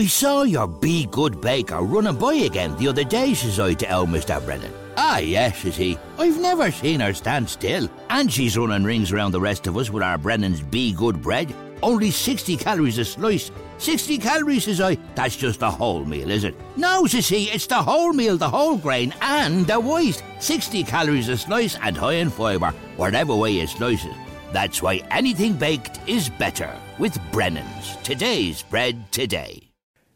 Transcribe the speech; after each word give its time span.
I 0.00 0.06
saw 0.06 0.44
your 0.44 0.66
Be 0.66 1.04
Good 1.04 1.42
baker 1.42 1.82
running 1.82 2.16
by 2.16 2.32
again 2.32 2.74
the 2.78 2.88
other 2.88 3.04
day, 3.04 3.34
says 3.34 3.60
I 3.60 3.74
to 3.74 3.94
old 3.94 4.08
Mr. 4.08 4.42
Brennan. 4.42 4.72
Ah, 4.96 5.18
yes, 5.18 5.58
says 5.58 5.76
he. 5.76 5.98
I've 6.18 6.40
never 6.40 6.70
seen 6.70 7.00
her 7.00 7.12
stand 7.12 7.50
still. 7.50 7.86
And 8.08 8.32
she's 8.32 8.56
running 8.56 8.82
rings 8.82 9.12
around 9.12 9.32
the 9.32 9.42
rest 9.42 9.66
of 9.66 9.76
us 9.76 9.90
with 9.90 10.02
our 10.02 10.16
Brennan's 10.16 10.62
Be 10.62 10.94
Good 10.94 11.20
bread. 11.20 11.54
Only 11.82 12.10
60 12.10 12.56
calories 12.56 12.96
a 12.96 13.04
slice. 13.04 13.50
60 13.76 14.16
calories, 14.16 14.64
says 14.64 14.80
I. 14.80 14.96
That's 15.16 15.36
just 15.36 15.60
a 15.60 15.70
whole 15.70 16.06
meal, 16.06 16.30
is 16.30 16.44
it? 16.44 16.54
No, 16.78 17.04
says 17.04 17.28
he, 17.28 17.50
it's 17.50 17.66
the 17.66 17.82
whole 17.82 18.14
meal, 18.14 18.38
the 18.38 18.48
whole 18.48 18.78
grain, 18.78 19.12
and 19.20 19.66
the 19.66 19.78
waste. 19.78 20.24
60 20.38 20.82
calories 20.84 21.28
a 21.28 21.36
slice 21.36 21.76
and 21.82 21.94
high 21.94 22.14
in 22.14 22.30
fibre, 22.30 22.72
whatever 22.96 23.36
way 23.36 23.50
you 23.50 23.66
slice 23.66 24.06
it. 24.06 24.16
That's 24.50 24.80
why 24.80 25.02
anything 25.10 25.56
baked 25.56 26.00
is 26.06 26.30
better 26.30 26.74
with 26.98 27.20
Brennan's. 27.32 27.96
Today's 28.02 28.62
bread 28.62 29.12
today. 29.12 29.69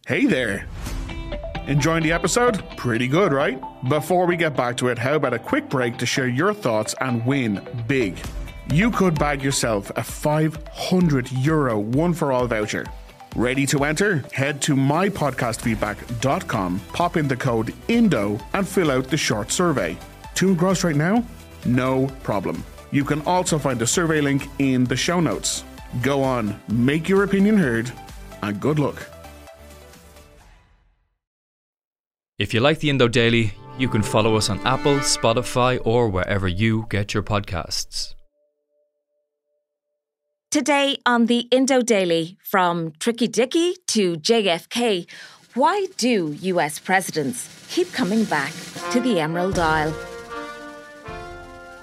Hey 0.07 0.27
there. 0.27 0.69
Enjoying 1.67 2.03
the 2.03 2.13
episode? 2.13 2.63
Pretty 2.77 3.09
good, 3.09 3.33
right? 3.33 3.59
Before 3.89 4.27
we 4.27 4.37
get 4.37 4.55
back 4.55 4.77
to 4.77 4.89
it, 4.89 4.99
how 4.99 5.15
about 5.15 5.33
a 5.33 5.39
quick 5.39 5.71
break 5.71 5.97
to 5.97 6.05
share 6.05 6.29
your 6.29 6.53
thoughts 6.53 6.95
and 7.01 7.25
win 7.25 7.67
big? 7.89 8.19
You 8.71 8.91
could 8.91 9.19
bag 9.19 9.43
yourself 9.43 9.91
a 9.97 10.03
500 10.03 11.33
euro 11.33 11.79
one 11.79 12.13
for 12.13 12.33
all 12.33 12.47
voucher. 12.47 12.85
Ready 13.35 13.65
to 13.65 13.85
enter? 13.85 14.23
Head 14.33 14.61
to 14.63 14.77
mypodcastfeedback.com, 14.77 16.81
pop 16.93 17.17
in 17.17 17.27
the 17.27 17.37
code 17.37 17.73
INDO, 17.89 18.39
and 18.53 18.69
fill 18.69 18.91
out 18.91 19.09
the 19.09 19.17
short 19.17 19.51
survey. 19.51 19.97
Too 20.35 20.51
engrossed 20.51 20.85
right 20.85 20.97
now? 20.97 21.25
No 21.65 22.09
problem. 22.23 22.63
You 22.91 23.05
can 23.05 23.23
also 23.23 23.59
find 23.59 23.79
the 23.79 23.87
survey 23.87 24.21
link 24.21 24.49
in 24.59 24.85
the 24.85 24.97
show 24.97 25.21
notes. 25.21 25.65
Go 26.03 26.23
on, 26.23 26.61
make 26.69 27.09
your 27.09 27.25
opinion 27.25 27.57
heard, 27.57 27.91
and 28.43 28.61
good 28.61 28.79
luck. 28.79 29.14
If 32.45 32.53
you 32.53 32.61
like 32.61 32.81
the 32.81 32.91
Indo 32.91 33.09
Daily, 33.09 33.55
you 33.79 33.89
can 33.89 34.03
follow 34.03 34.37
us 34.37 34.51
on 34.51 34.61
Apple, 34.67 34.99
Spotify, 34.99 35.81
or 35.83 36.11
wherever 36.11 36.47
you 36.47 36.85
get 36.91 37.15
your 37.15 37.23
podcasts. 37.23 38.13
Today 40.51 40.99
on 41.07 41.25
the 41.25 41.49
Indo 41.51 41.81
Daily, 41.81 42.37
from 42.45 42.93
Tricky 43.01 43.29
Dicky 43.29 43.77
to 43.87 44.17
JFK, 44.17 45.07
why 45.55 45.87
do 45.97 46.37
US 46.39 46.79
presidents 46.79 47.49
keep 47.71 47.91
coming 47.95 48.25
back 48.25 48.53
to 48.91 49.01
the 49.01 49.21
Emerald 49.21 49.59
Isle? 49.59 49.95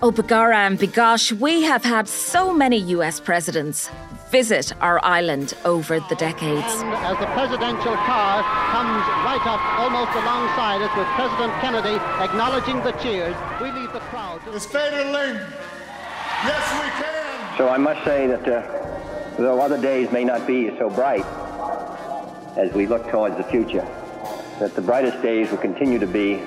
Oh, 0.04 0.12
Begara 0.12 0.68
and 0.68 0.78
Begosh, 0.78 1.32
we 1.32 1.64
have 1.64 1.84
had 1.84 2.08
so 2.08 2.54
many 2.54 2.78
US 2.98 3.20
presidents 3.20 3.90
visit 4.32 4.72
our 4.80 5.04
island 5.04 5.54
over 5.66 6.00
the 6.08 6.16
decades. 6.16 6.74
And 6.82 6.94
as 7.04 7.20
the 7.20 7.28
presidential 7.38 7.96
car 8.08 8.42
comes 8.72 9.04
right 9.28 9.46
up 9.46 9.62
almost 9.78 10.12
alongside 10.16 10.82
us 10.82 10.96
with 10.96 11.08
President 11.20 11.54
Kennedy 11.60 12.00
acknowledging 12.24 12.78
the 12.82 12.94
cheers, 13.04 13.36
we 13.62 13.72
leave 13.72 13.92
the 13.92 14.00
crowd. 14.00 14.40
Is 14.56 14.66
féidir 14.66 15.12
linn. 15.12 15.36
Yes, 16.46 16.64
we 16.82 16.90
can. 17.04 17.58
So 17.58 17.68
I 17.68 17.78
must 17.78 18.04
say 18.06 18.28
that 18.28 18.48
uh, 18.48 18.62
though 19.38 19.60
other 19.60 19.80
days 19.80 20.12
may 20.12 20.24
not 20.24 20.48
be 20.48 20.70
so 20.80 20.90
bright 20.90 21.26
as 22.58 22.72
we 22.74 22.88
look 22.88 23.10
towards 23.10 23.36
the 23.36 23.44
future, 23.44 23.86
that 24.60 24.76
the 24.76 24.82
brightest 24.82 25.22
days 25.22 25.52
will 25.52 25.58
continue 25.58 26.00
to 26.00 26.08
be 26.08 26.40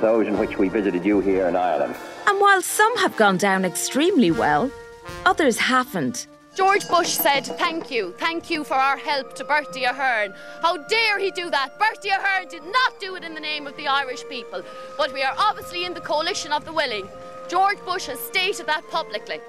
those 0.00 0.26
in 0.26 0.38
which 0.38 0.58
we 0.58 0.68
visited 0.68 1.04
you 1.04 1.20
here 1.20 1.48
in 1.48 1.56
Ireland. 1.56 1.96
And 2.26 2.38
while 2.38 2.60
some 2.60 2.94
have 2.98 3.16
gone 3.16 3.38
down 3.38 3.64
extremely 3.64 4.30
well, 4.30 4.70
others 5.24 5.58
haven't. 5.58 6.26
George 6.54 6.86
Bush 6.88 7.08
said, 7.08 7.44
Thank 7.44 7.90
you, 7.90 8.14
thank 8.18 8.48
you 8.48 8.62
for 8.62 8.74
our 8.74 8.96
help 8.96 9.34
to 9.34 9.44
Bertie 9.44 9.84
Ahern. 9.84 10.32
How 10.62 10.76
dare 10.76 11.18
he 11.18 11.32
do 11.32 11.50
that? 11.50 11.76
Bertie 11.80 12.10
Ahern 12.10 12.48
did 12.48 12.62
not 12.64 13.00
do 13.00 13.16
it 13.16 13.24
in 13.24 13.34
the 13.34 13.40
name 13.40 13.66
of 13.66 13.76
the 13.76 13.88
Irish 13.88 14.22
people, 14.28 14.62
but 14.96 15.12
we 15.12 15.22
are 15.22 15.34
obviously 15.36 15.84
in 15.84 15.94
the 15.94 16.00
coalition 16.00 16.52
of 16.52 16.64
the 16.64 16.72
willing. 16.72 17.08
George 17.48 17.78
Bush 17.84 18.06
has 18.06 18.20
stated 18.20 18.66
that 18.66 18.88
publicly. 18.88 19.40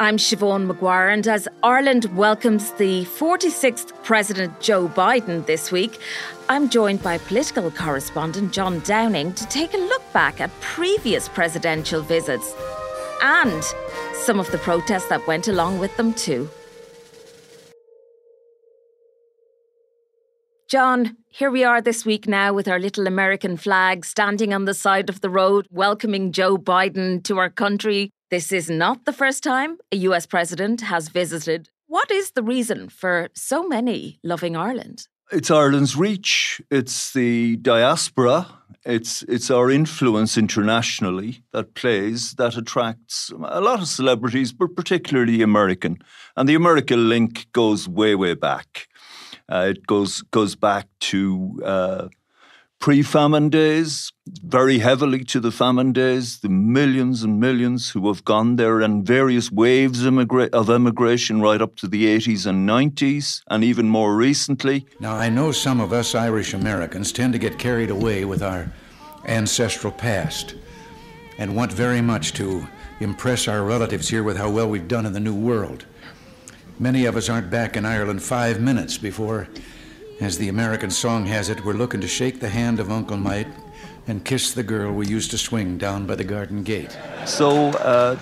I'm 0.00 0.16
Siobhán 0.16 0.66
Maguire, 0.66 1.10
and 1.10 1.28
as 1.28 1.46
Ireland 1.62 2.06
welcomes 2.16 2.72
the 2.72 3.04
46th 3.04 3.92
President 4.02 4.58
Joe 4.60 4.88
Biden 4.88 5.44
this 5.46 5.70
week, 5.70 5.98
I'm 6.48 6.70
joined 6.70 7.02
by 7.02 7.18
political 7.18 7.70
correspondent 7.70 8.52
John 8.52 8.80
Downing 8.80 9.34
to 9.34 9.46
take 9.48 9.74
a 9.74 9.78
look 9.78 10.02
back 10.14 10.40
at 10.40 10.50
previous 10.60 11.28
presidential 11.28 12.00
visits 12.00 12.54
and 13.22 13.62
some 14.14 14.40
of 14.40 14.50
the 14.50 14.58
protests 14.58 15.08
that 15.08 15.26
went 15.26 15.48
along 15.48 15.78
with 15.78 15.96
them, 15.96 16.14
too. 16.14 16.48
John, 20.68 21.16
here 21.28 21.50
we 21.50 21.62
are 21.62 21.80
this 21.80 22.04
week 22.04 22.26
now 22.26 22.52
with 22.52 22.66
our 22.66 22.80
little 22.80 23.06
American 23.06 23.56
flag 23.56 24.04
standing 24.04 24.52
on 24.52 24.64
the 24.64 24.74
side 24.74 25.08
of 25.08 25.20
the 25.20 25.30
road, 25.30 25.68
welcoming 25.70 26.32
Joe 26.32 26.56
Biden 26.56 27.22
to 27.24 27.38
our 27.38 27.50
country. 27.50 28.10
This 28.30 28.50
is 28.50 28.68
not 28.68 29.04
the 29.04 29.12
first 29.12 29.44
time 29.44 29.78
a 29.92 29.96
US 30.08 30.26
president 30.26 30.80
has 30.80 31.08
visited. 31.08 31.68
What 31.86 32.10
is 32.10 32.32
the 32.32 32.42
reason 32.42 32.88
for 32.88 33.28
so 33.34 33.68
many 33.68 34.18
loving 34.24 34.56
Ireland? 34.56 35.06
It's 35.30 35.50
Ireland's 35.50 35.96
reach, 35.96 36.60
it's 36.70 37.12
the 37.12 37.56
diaspora, 37.56 38.46
it's 38.84 39.22
it's 39.22 39.50
our 39.50 39.70
influence 39.70 40.36
internationally 40.36 41.42
that 41.52 41.74
plays 41.74 42.34
that 42.34 42.56
attracts 42.56 43.30
a 43.30 43.60
lot 43.60 43.80
of 43.80 43.88
celebrities, 43.88 44.52
but 44.52 44.76
particularly 44.76 45.42
American. 45.42 45.98
And 46.36 46.48
the 46.48 46.54
American 46.54 47.08
link 47.08 47.46
goes 47.52 47.88
way, 47.88 48.14
way 48.14 48.34
back. 48.34 48.88
Uh, 49.48 49.66
it 49.70 49.86
goes 49.86 50.22
goes 50.30 50.54
back 50.54 50.86
to 51.00 51.60
uh, 51.64 52.08
pre-famine 52.84 53.48
days, 53.48 54.12
very 54.44 54.78
heavily 54.78 55.24
to 55.24 55.40
the 55.40 55.50
famine 55.50 55.90
days. 55.90 56.40
The 56.40 56.50
millions 56.50 57.22
and 57.22 57.40
millions 57.40 57.88
who 57.88 58.06
have 58.08 58.22
gone 58.26 58.56
there, 58.56 58.82
and 58.82 59.06
various 59.06 59.50
waves 59.50 60.04
of 60.04 60.68
immigration 60.68 61.40
right 61.40 61.62
up 61.62 61.76
to 61.76 61.88
the 61.88 62.04
80s 62.04 62.44
and 62.44 62.68
90s, 62.68 63.40
and 63.48 63.64
even 63.64 63.88
more 63.88 64.14
recently. 64.14 64.86
Now 65.00 65.14
I 65.16 65.30
know 65.30 65.50
some 65.50 65.80
of 65.80 65.94
us 65.94 66.14
Irish 66.14 66.52
Americans 66.52 67.10
tend 67.10 67.32
to 67.32 67.38
get 67.38 67.58
carried 67.58 67.88
away 67.88 68.26
with 68.26 68.42
our 68.42 68.70
ancestral 69.24 69.90
past, 69.90 70.54
and 71.38 71.56
want 71.56 71.72
very 71.72 72.02
much 72.02 72.34
to 72.34 72.68
impress 73.00 73.48
our 73.48 73.64
relatives 73.64 74.10
here 74.10 74.22
with 74.22 74.36
how 74.36 74.50
well 74.50 74.68
we've 74.68 74.88
done 74.88 75.06
in 75.06 75.14
the 75.14 75.20
New 75.20 75.34
World. 75.34 75.86
Many 76.78 77.06
of 77.06 77.16
us 77.16 77.30
aren't 77.30 77.48
back 77.48 77.78
in 77.78 77.86
Ireland 77.86 78.22
five 78.22 78.60
minutes 78.60 78.98
before, 78.98 79.48
as 80.20 80.38
the 80.38 80.48
American 80.48 80.90
song 80.90 81.26
has 81.26 81.48
it, 81.48 81.64
we're 81.64 81.72
looking 81.72 82.00
to 82.00 82.08
shake 82.08 82.40
the 82.40 82.48
hand 82.48 82.80
of 82.80 82.90
Uncle 82.90 83.16
Mike 83.16 83.48
and 84.06 84.24
kiss 84.24 84.52
the 84.52 84.62
girl 84.62 84.92
we 84.92 85.06
used 85.06 85.30
to 85.30 85.38
swing 85.38 85.78
down 85.78 86.06
by 86.06 86.14
the 86.14 86.24
garden 86.24 86.62
gate. 86.62 86.96
So 87.24 87.68
uh, 87.70 88.18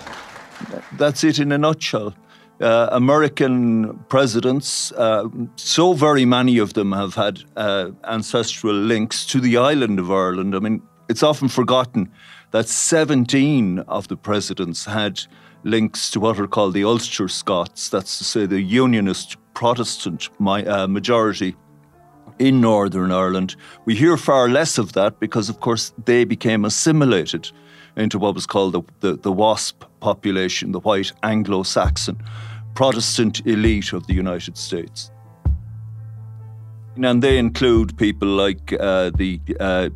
that's 0.93 1.23
it 1.23 1.39
in 1.39 1.51
a 1.51 1.57
nutshell. 1.57 2.15
Uh, 2.61 2.87
American 2.91 3.99
presidents, 4.09 4.91
uh, 4.93 5.27
so 5.55 5.93
very 5.93 6.23
many 6.23 6.57
of 6.57 6.73
them 6.73 6.91
have 6.93 7.15
had 7.15 7.43
uh, 7.57 7.91
ancestral 8.05 8.75
links 8.75 9.25
to 9.25 9.39
the 9.39 9.57
island 9.57 9.99
of 9.99 10.11
Ireland. 10.11 10.55
I 10.55 10.59
mean, 10.59 10.81
it's 11.09 11.23
often 11.23 11.49
forgotten 11.49 12.11
that 12.51 12.69
17 12.69 13.79
of 13.79 14.07
the 14.07 14.15
presidents 14.15 14.85
had 14.85 15.21
links 15.63 16.09
to 16.11 16.19
what 16.19 16.39
are 16.39 16.47
called 16.47 16.73
the 16.73 16.83
Ulster 16.83 17.27
Scots, 17.27 17.89
that's 17.89 18.17
to 18.19 18.23
say 18.23 18.45
the 18.45 18.61
Unionist 18.61 19.37
Protestant 19.53 20.29
uh, 20.39 20.87
majority 20.87 21.55
in 22.39 22.61
Northern 22.61 23.11
Ireland. 23.11 23.55
We 23.85 23.95
hear 23.95 24.17
far 24.17 24.49
less 24.49 24.77
of 24.77 24.93
that 24.93 25.19
because, 25.19 25.49
of 25.49 25.59
course, 25.59 25.93
they 26.05 26.23
became 26.25 26.65
assimilated 26.65 27.51
into 27.95 28.17
what 28.17 28.35
was 28.35 28.45
called 28.45 28.73
the, 28.73 28.81
the, 29.01 29.17
the 29.17 29.31
WASP 29.31 29.83
population, 29.99 30.71
the 30.71 30.79
white 30.79 31.11
Anglo 31.21 31.63
Saxon 31.63 32.17
Protestant 32.75 33.45
elite 33.45 33.93
of 33.93 34.07
the 34.07 34.13
United 34.13 34.57
States. 34.57 35.11
And 36.95 37.23
they 37.23 37.37
include 37.37 37.97
people 37.97 38.27
like 38.27 38.73
uh, 38.79 39.11
the 39.11 39.39
uh, 39.59 39.89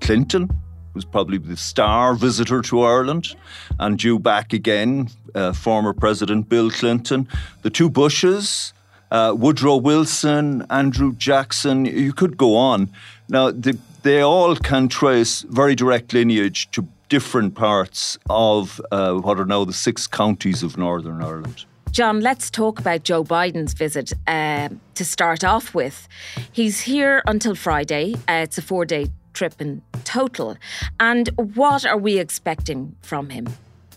Clinton, 0.00 0.50
was 0.94 1.04
probably 1.04 1.38
the 1.38 1.56
star 1.56 2.14
visitor 2.14 2.60
to 2.62 2.82
Ireland, 2.82 3.34
and 3.78 3.98
due 3.98 4.18
back 4.18 4.52
again, 4.52 5.08
uh, 5.34 5.52
former 5.52 5.92
President 5.92 6.48
Bill 6.48 6.70
Clinton, 6.70 7.28
the 7.62 7.70
two 7.70 7.88
Bushes, 7.88 8.74
uh, 9.12 9.34
Woodrow 9.36 9.76
Wilson, 9.76 10.66
Andrew 10.70 11.14
Jackson. 11.14 11.84
You 11.84 12.12
could 12.12 12.36
go 12.36 12.56
on. 12.56 12.90
Now, 13.28 13.50
the, 13.50 13.78
they 14.02 14.22
all 14.22 14.56
can 14.56 14.88
trace 14.88 15.42
very 15.42 15.74
direct 15.74 16.12
lineage 16.12 16.70
to 16.72 16.88
different 17.10 17.54
parts 17.54 18.18
of 18.30 18.80
uh, 18.90 19.14
what 19.14 19.38
are 19.38 19.44
now 19.44 19.64
the 19.64 19.72
six 19.72 20.06
counties 20.06 20.62
of 20.62 20.78
Northern 20.78 21.22
Ireland. 21.22 21.66
John, 21.90 22.20
let's 22.20 22.50
talk 22.50 22.80
about 22.80 23.02
Joe 23.02 23.22
Biden's 23.22 23.74
visit 23.74 24.14
uh, 24.26 24.70
to 24.94 25.04
start 25.04 25.44
off 25.44 25.74
with. 25.74 26.08
He's 26.50 26.80
here 26.80 27.22
until 27.26 27.54
Friday. 27.54 28.14
Uh, 28.26 28.44
it's 28.44 28.56
a 28.56 28.62
four 28.62 28.86
day 28.86 29.08
trip 29.34 29.60
in 29.60 29.82
total. 30.04 30.56
And 30.98 31.28
what 31.36 31.84
are 31.84 31.98
we 31.98 32.18
expecting 32.18 32.96
from 33.02 33.28
him? 33.28 33.46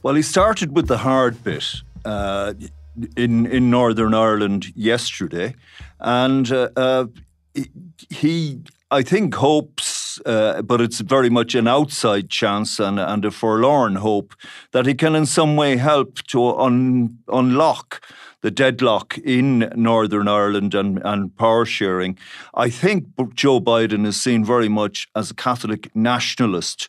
Well, 0.04 0.16
he 0.16 0.22
started 0.22 0.76
with 0.76 0.88
the 0.88 0.98
hard 0.98 1.42
bit. 1.42 1.66
Uh, 2.04 2.54
in 3.16 3.46
in 3.46 3.70
Northern 3.70 4.14
Ireland 4.14 4.68
yesterday, 4.76 5.56
and 6.00 6.52
uh, 6.52 6.70
uh, 6.76 7.06
he, 8.10 8.62
I 8.92 9.02
think, 9.02 9.36
hopes, 9.36 10.20
uh, 10.26 10.62
but 10.62 10.82
it's 10.82 11.00
very 11.00 11.30
much 11.30 11.56
an 11.56 11.68
outside 11.68 12.30
chance 12.30 12.80
and, 12.80 13.00
and 13.00 13.26
a 13.26 13.32
forlorn 13.32 13.96
hope 13.96 14.36
that 14.72 14.86
he 14.86 14.94
can 14.94 15.16
in 15.16 15.26
some 15.26 15.56
way 15.56 15.78
help 15.78 16.22
to 16.28 16.56
un, 16.58 17.18
unlock 17.28 18.02
the 18.42 18.52
deadlock 18.52 19.18
in 19.20 19.72
Northern 19.76 20.28
Ireland 20.28 20.76
and, 20.76 21.02
and 21.04 21.36
power 21.36 21.66
sharing. 21.66 22.18
I 22.54 22.70
think 22.70 23.08
Joe 23.34 23.60
Biden 23.60 24.06
is 24.06 24.22
seen 24.22 24.46
very 24.46 24.70
much 24.70 25.08
as 25.16 25.32
a 25.32 25.36
Catholic 25.36 25.94
nationalist 25.96 26.88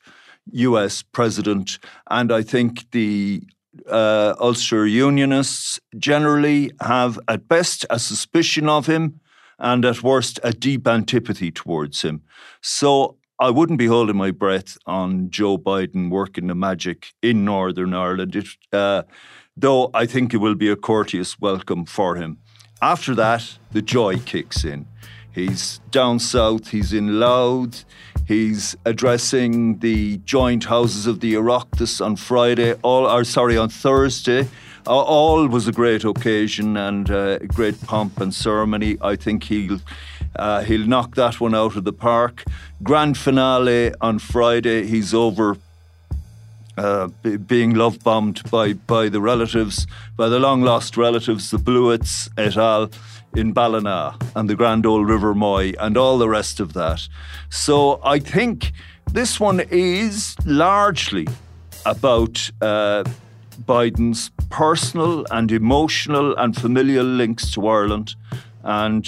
US 0.53 1.03
president, 1.03 1.79
and 2.11 2.31
I 2.31 2.43
think 2.43 2.91
the 2.91 3.43
uh, 3.89 4.35
Ulster 4.41 4.87
Unionists 4.87 5.81
generally 5.99 6.71
have, 6.81 7.19
at 7.29 7.49
best, 7.49 7.87
a 7.91 7.99
suspicion 7.99 8.69
of 8.69 8.87
him, 8.87 9.21
and 9.59 9.85
at 9.85 10.03
worst, 10.03 10.39
a 10.43 10.53
deep 10.53 10.87
antipathy 10.87 11.51
towards 11.51 12.03
him. 12.03 12.23
So 12.61 13.17
I 13.39 13.51
wouldn't 13.51 13.79
be 13.79 13.87
holding 13.87 14.17
my 14.17 14.31
breath 14.31 14.79
on 14.87 15.31
Joe 15.31 15.59
Biden 15.59 16.11
working 16.11 16.47
the 16.47 16.55
magic 16.55 17.13
in 17.23 17.45
Northern 17.45 17.93
Ireland, 17.93 18.35
it, 18.35 18.49
uh, 18.73 19.03
though 19.57 19.91
I 19.93 20.07
think 20.07 20.33
it 20.33 20.39
will 20.39 20.55
be 20.55 20.71
a 20.71 20.77
courteous 20.77 21.39
welcome 21.39 21.85
for 21.85 22.17
him. 22.17 22.39
After 22.81 23.15
that, 23.15 23.59
the 23.73 23.83
joy 23.83 24.19
kicks 24.19 24.65
in. 24.65 24.87
He's 25.33 25.81
down 25.91 26.19
south, 26.19 26.69
he's 26.69 26.95
in 26.95 27.21
Louth, 27.21 27.85
he's 28.27 28.77
addressing 28.85 29.79
the 29.79 30.19
joint 30.19 30.65
houses 30.65 31.07
of 31.07 31.21
the 31.21 31.35
Oireachtas 31.35 32.05
on 32.05 32.17
Friday, 32.17 32.75
all 32.83 33.07
or 33.07 33.25
sorry, 33.25 33.57
on 33.57 33.69
Thursday. 33.69 34.49
All 34.87 35.49
was 35.49 35.67
a 35.67 35.73
great 35.73 36.05
occasion 36.05 36.77
and 36.77 37.11
uh, 37.11 37.39
great 37.39 37.81
pomp 37.83 38.21
and 38.21 38.33
ceremony. 38.33 38.97
I 39.03 39.17
think 39.17 39.45
he'll 39.45 39.81
uh, 40.37 40.63
he'll 40.63 40.87
knock 40.87 41.17
that 41.17 41.41
one 41.41 41.55
out 41.55 41.77
of 41.77 41.85
the 41.85 41.93
park. 41.93 42.45
Grand 42.83 43.17
finale 43.19 43.93
on 44.01 44.19
Friday. 44.19 44.87
He's 44.87 45.13
over 45.13 45.57
uh, 46.77 47.09
b- 47.23 47.37
being 47.37 47.75
love 47.75 48.03
bombed 48.05 48.49
by, 48.51 48.75
by 48.75 49.09
the 49.09 49.21
relatives, 49.21 49.87
by 50.17 50.29
the 50.29 50.39
long 50.39 50.63
lost 50.63 50.97
relatives, 50.97 51.51
the 51.51 51.59
Blewitts 51.59 52.29
et 52.37 52.57
al 52.57 52.91
in 53.35 53.53
Ballina 53.53 54.17
and 54.35 54.49
the 54.49 54.55
Grand 54.55 54.87
Old 54.87 55.09
River 55.09 55.35
Moy 55.35 55.73
and 55.79 55.97
all 55.97 56.19
the 56.19 56.29
rest 56.29 56.61
of 56.61 56.73
that. 56.73 57.09
So 57.51 58.01
I 58.05 58.19
think 58.19 58.73
this 59.13 59.41
one 59.41 59.61
is 59.71 60.37
largely 60.45 61.27
about 61.85 62.51
uh, 62.61 63.05
Biden's 63.65 64.31
personal 64.51 65.27
and 65.31 65.51
emotional 65.53 66.37
and 66.37 66.57
familial 66.57 67.07
links 67.07 67.51
to 67.53 67.67
Ireland 67.67 68.15
and 68.63 69.07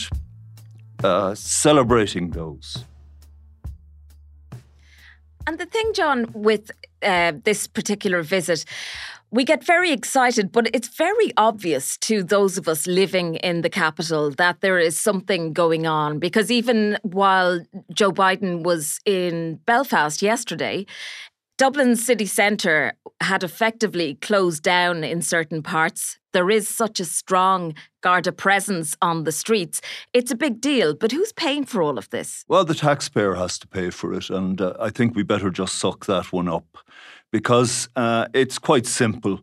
uh, 1.03 1.35
celebrating 1.35 2.31
those. 2.31 2.85
And 5.47 5.59
the 5.59 5.67
thing, 5.67 5.93
John, 5.95 6.27
with 6.35 6.71
uh, 7.03 7.33
this 7.45 7.67
particular 7.67 8.23
visit, 8.23 8.65
we 9.31 9.45
get 9.45 9.63
very 9.63 9.93
excited, 9.93 10.53
but 10.53 10.71
it's 10.75 10.89
very 10.89 11.33
obvious 11.37 11.97
to 11.99 12.23
those 12.23 12.57
of 12.57 12.69
us 12.69 12.87
living 12.87 13.37
in 13.37 13.61
the 13.63 13.71
capital 13.71 14.31
that 14.33 14.61
there 14.61 14.79
is 14.79 14.99
something 14.99 15.53
going 15.53 15.87
on. 15.87 16.19
Because 16.19 16.51
even 16.51 16.99
while 17.03 17.61
Joe 17.93 18.13
Biden 18.13 18.63
was 18.63 19.01
in 19.05 19.57
Belfast 19.67 20.23
yesterday, 20.23 20.87
Dublin 21.59 21.97
city 21.97 22.27
centre 22.27 22.93
had 23.21 23.43
effectively 23.43 24.15
closed 24.15 24.63
down 24.63 25.03
in 25.03 25.21
certain 25.21 25.61
parts. 25.61 26.19
There 26.33 26.51
is 26.51 26.69
such 26.69 27.01
a 27.01 27.05
strong 27.05 27.75
Garda 28.01 28.31
presence 28.31 28.97
on 29.03 29.25
the 29.25 29.33
streets. 29.33 29.81
It's 30.13 30.31
a 30.31 30.37
big 30.37 30.61
deal, 30.61 30.95
but 30.95 31.11
who's 31.11 31.33
paying 31.33 31.65
for 31.65 31.83
all 31.83 31.99
of 31.99 32.09
this? 32.11 32.45
Well, 32.47 32.65
the 32.65 32.77
taxpayer 32.77 33.35
has 33.35 33.59
to 33.59 33.67
pay 33.67 33.91
for 33.91 34.15
it, 34.15 34.31
and 34.31 34.61
uh, 34.61 34.75
I 34.79 34.91
think 34.91 35.17
we 35.17 35.25
better 35.25 35.51
just 35.51 35.75
suck 35.75 36.07
that 36.07 36.33
one 36.33 36.49
up 36.49 36.79
because 37.31 37.89
uh, 37.97 38.27
it's 38.35 38.59
quite 38.59 38.87
simple. 38.87 39.41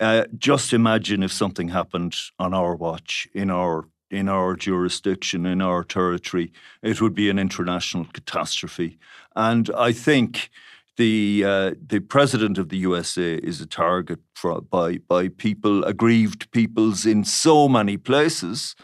Uh, 0.00 0.24
just 0.36 0.72
imagine 0.72 1.22
if 1.22 1.32
something 1.32 1.68
happened 1.68 2.16
on 2.38 2.52
our 2.52 2.74
watch 2.74 3.28
in 3.34 3.50
our 3.50 3.88
in 4.10 4.28
our 4.28 4.54
jurisdiction, 4.54 5.46
in 5.46 5.62
our 5.62 5.82
territory, 5.82 6.52
it 6.82 7.00
would 7.00 7.14
be 7.14 7.30
an 7.30 7.38
international 7.38 8.04
catastrophe. 8.12 8.98
And 9.34 9.70
I 9.74 9.92
think 9.92 10.50
the 10.98 11.42
uh, 11.46 11.70
the 11.86 12.00
president 12.00 12.58
of 12.58 12.68
the 12.68 12.76
USA 12.78 13.36
is 13.36 13.60
a 13.60 13.66
target 13.66 14.20
for, 14.34 14.60
by 14.60 14.98
by 14.98 15.28
people, 15.28 15.84
aggrieved 15.84 16.50
peoples 16.50 17.06
in 17.06 17.24
so 17.24 17.68
many 17.68 17.96
places, 17.96 18.76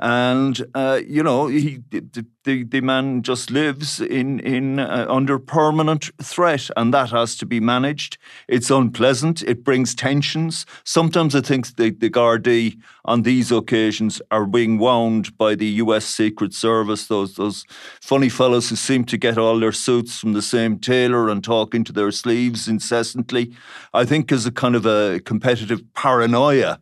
and 0.00 0.66
uh, 0.74 1.00
you 1.06 1.22
know 1.22 1.46
he 1.46 1.80
the, 1.90 2.64
the, 2.64 2.80
man 2.80 3.22
just 3.22 3.50
lives 3.50 4.00
in 4.00 4.40
in 4.40 4.80
uh, 4.80 5.06
under 5.08 5.38
permanent 5.38 6.10
threat, 6.22 6.68
and 6.76 6.92
that 6.92 7.10
has 7.10 7.36
to 7.36 7.46
be 7.46 7.60
managed. 7.60 8.18
It's 8.48 8.70
unpleasant. 8.70 9.42
It 9.42 9.62
brings 9.62 9.94
tensions. 9.94 10.66
Sometimes 10.82 11.36
I 11.36 11.40
think 11.42 11.76
the 11.76 11.90
the 11.90 12.10
Gardaí 12.10 12.76
on 13.04 13.22
these 13.22 13.52
occasions 13.52 14.20
are 14.32 14.46
being 14.46 14.78
wound 14.78 15.36
by 15.38 15.54
the 15.54 15.66
U.S. 15.66 16.04
Secret 16.04 16.54
Service. 16.54 17.06
Those 17.06 17.36
those 17.36 17.64
funny 18.00 18.28
fellows 18.28 18.70
who 18.70 18.76
seem 18.76 19.04
to 19.04 19.16
get 19.16 19.38
all 19.38 19.60
their 19.60 19.72
suits 19.72 20.18
from 20.18 20.32
the 20.32 20.42
same 20.42 20.78
tailor 20.78 21.28
and 21.28 21.42
talk 21.42 21.72
into 21.72 21.92
their 21.92 22.10
sleeves 22.10 22.66
incessantly. 22.66 23.54
I 23.92 24.04
think 24.04 24.32
is 24.32 24.44
a 24.44 24.52
kind 24.52 24.74
of 24.74 24.86
a 24.86 25.20
competitive 25.20 25.82
paranoia 25.94 26.80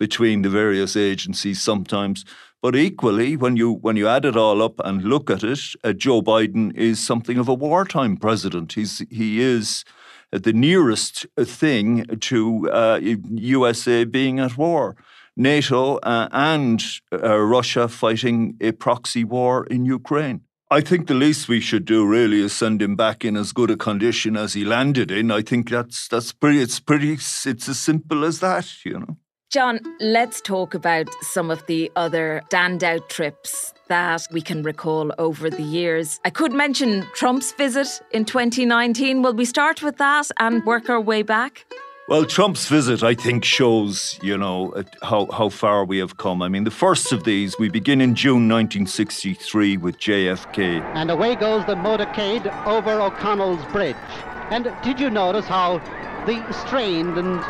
between 0.00 0.42
the 0.42 0.48
various 0.48 0.96
agencies 0.96 1.60
sometimes. 1.60 2.24
But 2.62 2.76
equally, 2.76 3.36
when 3.36 3.56
you 3.56 3.72
when 3.72 3.96
you 3.96 4.06
add 4.06 4.24
it 4.24 4.36
all 4.36 4.62
up 4.62 4.80
and 4.84 5.02
look 5.02 5.30
at 5.30 5.42
it, 5.42 5.60
uh, 5.82 5.94
Joe 5.94 6.20
Biden 6.20 6.76
is 6.76 6.98
something 6.98 7.38
of 7.38 7.48
a 7.48 7.54
wartime 7.54 8.16
president. 8.18 8.74
He's 8.74 9.02
he 9.10 9.40
is 9.40 9.84
the 10.30 10.52
nearest 10.52 11.26
thing 11.38 12.04
to 12.04 12.70
uh, 12.70 13.00
USA 13.02 14.04
being 14.04 14.38
at 14.38 14.58
war. 14.58 14.96
NATO 15.36 15.96
uh, 15.98 16.28
and 16.32 16.84
uh, 17.12 17.38
Russia 17.38 17.88
fighting 17.88 18.56
a 18.60 18.72
proxy 18.72 19.24
war 19.24 19.66
in 19.66 19.86
Ukraine. 19.86 20.42
I 20.70 20.82
think 20.82 21.06
the 21.06 21.14
least 21.14 21.48
we 21.48 21.60
should 21.60 21.84
do 21.84 22.06
really 22.06 22.40
is 22.40 22.52
send 22.52 22.82
him 22.82 22.94
back 22.94 23.24
in 23.24 23.36
as 23.36 23.52
good 23.52 23.70
a 23.70 23.76
condition 23.76 24.36
as 24.36 24.52
he 24.52 24.64
landed 24.64 25.10
in. 25.10 25.30
I 25.30 25.42
think 25.42 25.70
that's 25.70 26.06
that's 26.08 26.32
pretty. 26.32 26.60
It's 26.60 26.78
pretty. 26.78 27.14
It's 27.14 27.46
as 27.46 27.80
simple 27.80 28.24
as 28.24 28.40
that, 28.40 28.84
you 28.84 29.00
know. 29.00 29.16
John, 29.50 29.80
let's 29.98 30.40
talk 30.40 30.74
about 30.74 31.12
some 31.22 31.50
of 31.50 31.66
the 31.66 31.90
other 31.96 32.40
standout 32.50 33.08
trips 33.08 33.74
that 33.88 34.28
we 34.30 34.40
can 34.40 34.62
recall 34.62 35.12
over 35.18 35.50
the 35.50 35.64
years. 35.64 36.20
I 36.24 36.30
could 36.30 36.52
mention 36.52 37.04
Trump's 37.16 37.50
visit 37.54 38.00
in 38.12 38.24
2019. 38.24 39.22
Will 39.22 39.34
we 39.34 39.44
start 39.44 39.82
with 39.82 39.96
that 39.96 40.30
and 40.38 40.64
work 40.64 40.88
our 40.88 41.00
way 41.00 41.22
back? 41.22 41.66
Well, 42.06 42.26
Trump's 42.26 42.68
visit, 42.68 43.02
I 43.02 43.14
think, 43.14 43.44
shows, 43.44 44.20
you 44.22 44.38
know, 44.38 44.84
how, 45.02 45.26
how 45.32 45.48
far 45.48 45.84
we 45.84 45.98
have 45.98 46.16
come. 46.16 46.42
I 46.42 46.48
mean, 46.48 46.62
the 46.62 46.70
first 46.70 47.10
of 47.10 47.24
these, 47.24 47.58
we 47.58 47.68
begin 47.68 48.00
in 48.00 48.14
June 48.14 48.48
1963 48.48 49.78
with 49.78 49.98
JFK. 49.98 50.80
And 50.94 51.10
away 51.10 51.34
goes 51.34 51.66
the 51.66 51.74
motorcade 51.74 52.46
over 52.66 53.00
O'Connell's 53.00 53.64
Bridge. 53.72 53.96
And 54.50 54.72
did 54.84 55.00
you 55.00 55.10
notice 55.10 55.46
how 55.46 55.78
the 56.26 56.52
strained 56.52 57.18
and 57.18 57.42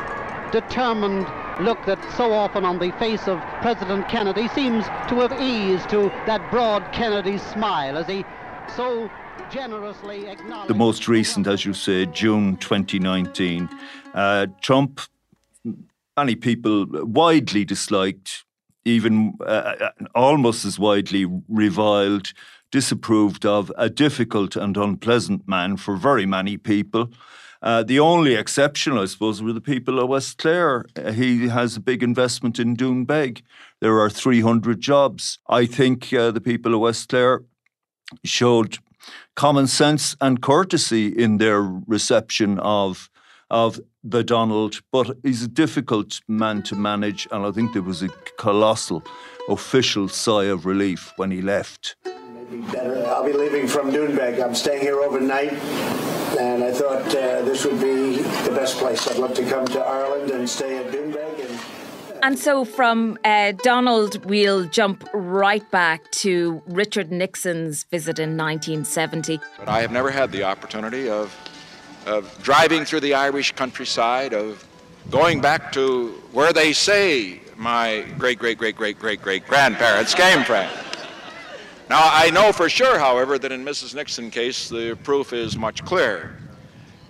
determined 0.51 1.27
look 1.61 1.85
that 1.87 1.99
so 2.17 2.33
often 2.33 2.65
on 2.65 2.79
the 2.79 2.91
face 2.93 3.29
of 3.29 3.39
President 3.61 4.09
Kennedy 4.09 4.49
seems 4.49 4.85
to 5.09 5.21
have 5.21 5.33
eased 5.41 5.89
to 5.91 6.09
that 6.27 6.51
broad 6.51 6.93
Kennedy 6.93 7.39
smile 7.39 7.97
as 7.97 8.07
he 8.07 8.25
so 8.77 9.11
generously 9.51 10.27
acknowledged. 10.27 10.71
The 10.71 10.75
most 10.75 11.09
recent, 11.09 11.47
as 11.47 11.65
you 11.65 11.75
say, 11.75 12.07
June 12.07 12.57
2019. 12.59 13.69
Uh, 14.15 14.47
Trump, 14.61 15.01
many 16.17 16.35
people 16.35 16.87
widely 16.91 17.65
disliked, 17.65 18.45
even 18.85 19.35
uh, 19.41 19.45
uh, 19.45 19.91
almost 20.15 20.65
as 20.65 20.79
widely 20.79 21.27
reviled, 21.49 22.33
disapproved 22.71 23.45
of, 23.45 23.73
a 23.77 23.91
difficult 23.91 24.57
and 24.57 24.77
unpleasant 24.77 25.47
man 25.49 25.77
for 25.77 25.97
very 25.97 26.27
many 26.27 26.57
people. 26.57 27.11
Uh, 27.63 27.83
the 27.83 28.01
only 28.01 28.35
exception, 28.35 28.97
I 28.97 29.05
suppose, 29.05 29.43
were 29.43 29.53
the 29.53 29.61
people 29.61 29.99
of 29.99 30.09
West 30.09 30.39
Clare. 30.39 30.87
Uh, 30.97 31.13
he 31.13 31.49
has 31.49 31.77
a 31.77 31.81
big 31.81 32.03
investment 32.03 32.59
in 32.59 32.75
Doonbeg. 32.75 33.43
There 33.81 34.01
are 34.01 34.09
300 34.09 34.81
jobs. 34.81 35.39
I 35.49 35.67
think 35.67 36.13
uh, 36.13 36.31
the 36.31 36.41
people 36.41 36.75
of 36.75 36.81
West 36.81 37.11
Clare 37.11 37.43
showed 38.25 38.79
common 39.37 39.67
sense 39.67 40.17
and 40.21 40.41
courtesy 40.41 41.09
in 41.09 41.39
their 41.39 41.63
reception 41.63 42.59
of 42.61 43.11
of 43.51 43.81
the 44.05 44.23
Donald, 44.23 44.81
but 44.93 45.11
he's 45.25 45.43
a 45.43 45.49
difficult 45.49 46.21
man 46.29 46.63
to 46.63 46.77
manage, 46.77 47.27
and 47.33 47.45
I 47.45 47.51
think 47.51 47.73
there 47.73 47.83
was 47.83 48.01
a 48.01 48.09
colossal 48.39 49.03
official 49.49 50.09
sigh 50.09 50.45
of 50.45 50.67
relief 50.67 51.13
when 51.17 51.33
he 51.33 51.43
left. 51.43 51.97
I'll 52.07 53.25
be 53.25 53.33
leaving 53.33 53.67
from 53.67 53.91
Doonbeg. 53.91 54.41
I'm 54.41 54.55
staying 54.55 54.83
here 54.83 55.01
overnight 55.01 55.53
and 56.39 56.63
I 56.65 56.73
thought 56.73 57.07
uh, 57.07 57.43
this 57.43 57.65
would 57.65 57.81
be 57.81 58.17
the 58.17 58.53
best 58.55 58.79
place. 58.79 59.09
I'd 59.09 59.19
love 59.19 59.35
to 59.35 59.45
come 59.45 59.67
to 59.67 59.81
Ireland 59.81 60.31
and 60.31 60.49
stay 60.49 60.79
at 60.79 60.93
Doonbeg 60.93 61.51
and 61.51 61.61
And 62.23 62.39
so 62.39 62.65
from 62.65 63.19
uh, 63.25 63.53
Donald, 63.63 64.25
we'll 64.25 64.65
jump 64.67 65.09
right 65.13 65.69
back 65.71 66.11
to 66.13 66.63
Richard 66.67 67.11
Nixon's 67.11 67.85
visit 67.85 68.19
in 68.19 68.37
1970. 68.37 69.41
But 69.59 69.69
I 69.69 69.81
have 69.81 69.93
never 69.93 70.11
had 70.11 70.31
the 70.33 70.45
opportunity 70.45 71.09
of, 71.09 71.35
of 72.07 72.43
driving 72.43 72.85
through 72.85 73.01
the 73.01 73.15
Irish 73.15 73.53
countryside, 73.53 74.33
of 74.33 74.67
going 75.11 75.41
back 75.41 75.73
to 75.73 76.09
where 76.33 76.53
they 76.53 76.73
say 76.73 77.41
my 77.57 78.05
great, 78.19 78.39
great, 78.39 78.59
great, 78.59 78.77
great, 78.77 78.99
great, 78.99 79.21
great 79.21 79.47
grandparents 79.47 80.15
came 80.15 80.45
from. 80.45 80.69
Now, 81.91 82.09
I 82.13 82.31
know 82.31 82.53
for 82.53 82.69
sure, 82.69 83.01
however, 83.01 83.37
that 83.37 83.51
in 83.51 83.65
Mrs. 83.65 83.97
Nixon's 83.97 84.33
case, 84.33 84.69
the 84.69 84.97
proof 85.03 85.33
is 85.33 85.57
much 85.57 85.85
clearer. 85.85 86.37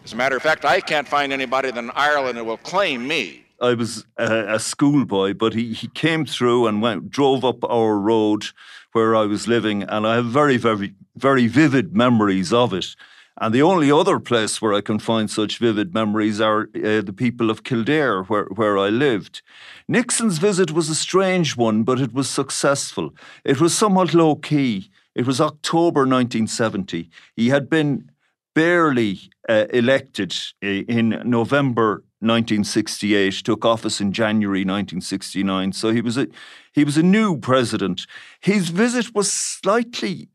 As 0.06 0.14
a 0.14 0.16
matter 0.16 0.38
of 0.38 0.42
fact, 0.42 0.64
I 0.64 0.80
can't 0.80 1.06
find 1.06 1.34
anybody 1.34 1.68
in 1.68 1.90
Ireland 1.90 2.38
that 2.38 2.44
will 2.44 2.56
claim 2.56 3.06
me. 3.06 3.44
I 3.60 3.74
was 3.74 4.06
a, 4.16 4.54
a 4.54 4.58
schoolboy, 4.58 5.34
but 5.34 5.52
he, 5.52 5.74
he 5.74 5.88
came 5.88 6.24
through 6.24 6.66
and 6.66 6.80
went 6.80 7.10
drove 7.10 7.44
up 7.44 7.62
our 7.62 7.98
road 7.98 8.46
where 8.92 9.14
I 9.14 9.26
was 9.26 9.46
living, 9.46 9.82
and 9.82 10.06
I 10.06 10.14
have 10.14 10.24
very, 10.24 10.56
very, 10.56 10.94
very 11.14 11.46
vivid 11.46 11.94
memories 11.94 12.50
of 12.50 12.72
it. 12.72 12.96
And 13.40 13.54
the 13.54 13.62
only 13.62 13.90
other 13.90 14.20
place 14.20 14.60
where 14.60 14.74
I 14.74 14.82
can 14.82 14.98
find 14.98 15.30
such 15.30 15.58
vivid 15.58 15.94
memories 15.94 16.42
are 16.42 16.68
uh, 16.76 17.00
the 17.00 17.14
people 17.16 17.48
of 17.48 17.64
Kildare, 17.64 18.22
where, 18.24 18.44
where 18.44 18.76
I 18.76 18.90
lived. 18.90 19.40
Nixon's 19.88 20.36
visit 20.36 20.72
was 20.72 20.90
a 20.90 20.94
strange 20.94 21.56
one, 21.56 21.82
but 21.82 22.00
it 22.00 22.12
was 22.12 22.28
successful. 22.28 23.14
It 23.44 23.58
was 23.58 23.76
somewhat 23.76 24.12
low 24.12 24.36
key. 24.36 24.90
It 25.14 25.26
was 25.26 25.40
October 25.40 26.00
1970. 26.00 27.08
He 27.34 27.48
had 27.48 27.70
been 27.70 28.10
barely 28.54 29.20
uh, 29.48 29.66
elected 29.72 30.34
in 30.60 31.22
November 31.24 32.04
1968, 32.20 33.32
took 33.32 33.64
office 33.64 34.00
in 34.00 34.12
January 34.12 34.60
1969. 34.60 35.72
So 35.72 35.92
he 35.92 36.02
was 36.02 36.18
a 36.18 36.28
he 36.72 36.84
was 36.84 36.98
a 36.98 37.02
new 37.02 37.38
president. 37.38 38.06
His 38.40 38.68
visit 38.68 39.14
was 39.14 39.32
slightly 39.32 40.28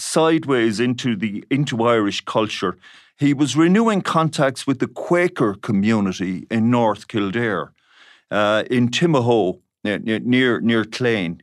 sideways 0.00 0.80
into 0.80 1.16
the 1.16 1.44
into 1.50 1.84
Irish 1.84 2.24
culture. 2.24 2.76
He 3.18 3.32
was 3.32 3.56
renewing 3.56 4.02
contacts 4.02 4.66
with 4.66 4.78
the 4.78 4.86
Quaker 4.86 5.54
community 5.54 6.46
in 6.50 6.70
North 6.70 7.08
Kildare, 7.08 7.72
uh, 8.30 8.64
in 8.70 8.88
Timahoe, 8.88 9.60
near 9.84 9.98
near, 9.98 10.60
near 10.60 10.84
Clane. 10.84 11.42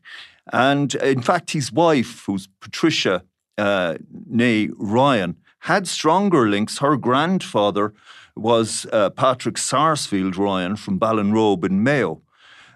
And 0.52 0.94
in 0.96 1.22
fact, 1.22 1.52
his 1.52 1.72
wife, 1.72 2.24
who's 2.26 2.48
Patricia 2.60 3.24
uh, 3.58 3.96
nay 4.30 4.70
Ryan, 4.78 5.38
had 5.60 5.88
stronger 5.88 6.48
links. 6.50 6.80
Her 6.80 6.98
grandfather 6.98 7.94
was 8.36 8.86
uh, 8.92 9.10
Patrick 9.12 9.58
Sarsfield 9.58 10.36
Ryan 10.36 10.76
from 10.76 11.00
Ballinrobe 11.00 11.64
in 11.64 11.84
Mayo. 11.84 12.22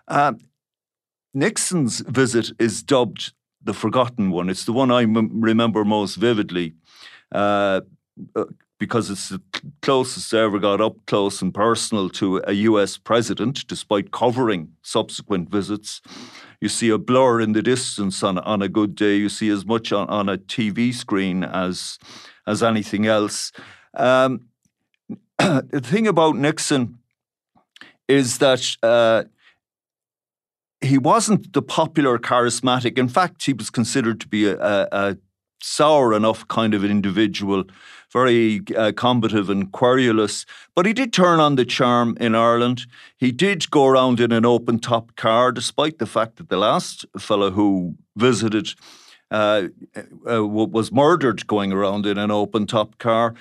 Uh, 0.07 0.33
Nixon's 1.33 1.99
visit 1.99 2.51
is 2.59 2.81
dubbed 2.81 3.33
the 3.67 3.73
forgotten 3.73 4.31
one. 4.31 4.49
It's 4.49 4.65
the 4.65 4.73
one 4.73 4.89
I 4.89 5.03
m- 5.03 5.41
remember 5.41 5.85
most 5.85 6.15
vividly 6.15 6.73
uh, 7.31 7.81
uh, 8.35 8.45
because 8.79 9.09
it's 9.09 9.29
the 9.29 9.41
closest 9.81 10.33
I 10.33 10.39
ever 10.39 10.57
got 10.57 10.81
up 10.81 11.05
close 11.05 11.41
and 11.41 11.53
personal 11.53 12.09
to 12.11 12.41
a 12.47 12.53
US 12.53 12.97
president, 12.97 13.67
despite 13.67 14.11
covering 14.11 14.69
subsequent 14.81 15.49
visits. 15.49 16.01
You 16.61 16.69
see 16.69 16.89
a 16.89 16.97
blur 16.97 17.41
in 17.41 17.51
the 17.51 17.61
distance 17.61 18.23
on, 18.23 18.39
on 18.39 18.61
a 18.61 18.69
good 18.69 18.95
day. 18.95 19.17
You 19.17 19.29
see 19.29 19.49
as 19.49 19.65
much 19.65 19.91
on, 19.91 20.07
on 20.07 20.29
a 20.29 20.37
TV 20.37 20.93
screen 20.93 21.43
as, 21.43 21.99
as 22.47 22.63
anything 22.63 23.05
else. 23.05 23.51
Um, 23.93 24.47
the 25.37 25.81
thing 25.83 26.07
about 26.07 26.35
Nixon 26.35 26.97
is 28.07 28.37
that 28.37 28.65
uh, 28.81 29.23
he 30.81 30.97
wasn't 30.97 31.53
the 31.53 31.61
popular, 31.61 32.17
charismatic. 32.17 32.97
In 32.97 33.07
fact, 33.07 33.45
he 33.45 33.53
was 33.53 33.69
considered 33.69 34.19
to 34.21 34.27
be 34.27 34.47
a, 34.47 34.87
a, 34.91 35.17
sour 35.61 36.13
enough 36.13 36.47
kind 36.47 36.73
of 36.73 36.83
an 36.83 36.91
individual, 36.91 37.63
very 38.13 38.61
uh, 38.77 38.91
combative 38.95 39.49
and 39.49 39.71
querulous. 39.71 40.45
But 40.75 40.85
he 40.85 40.93
did 40.93 41.11
turn 41.11 41.39
on 41.39 41.55
the 41.55 41.65
charm 41.65 42.15
in 42.19 42.35
Ireland. 42.35 42.85
He 43.17 43.31
did 43.31 43.69
go 43.71 43.85
around 43.87 44.19
in 44.19 44.31
an 44.31 44.45
open 44.45 44.79
top 44.79 45.15
car, 45.15 45.51
despite 45.51 45.97
the 45.97 46.05
fact 46.05 46.35
that 46.37 46.49
the 46.49 46.57
last 46.57 47.05
fellow 47.17 47.51
who 47.51 47.95
visited 48.15 48.69
uh, 49.31 49.63
uh, 50.29 50.45
was 50.45 50.91
murdered 50.91 51.47
going 51.47 51.73
around 51.73 52.05
in 52.05 52.17
an 52.17 52.31
open 52.31 52.65
top 52.65 52.97
car. 52.97 53.33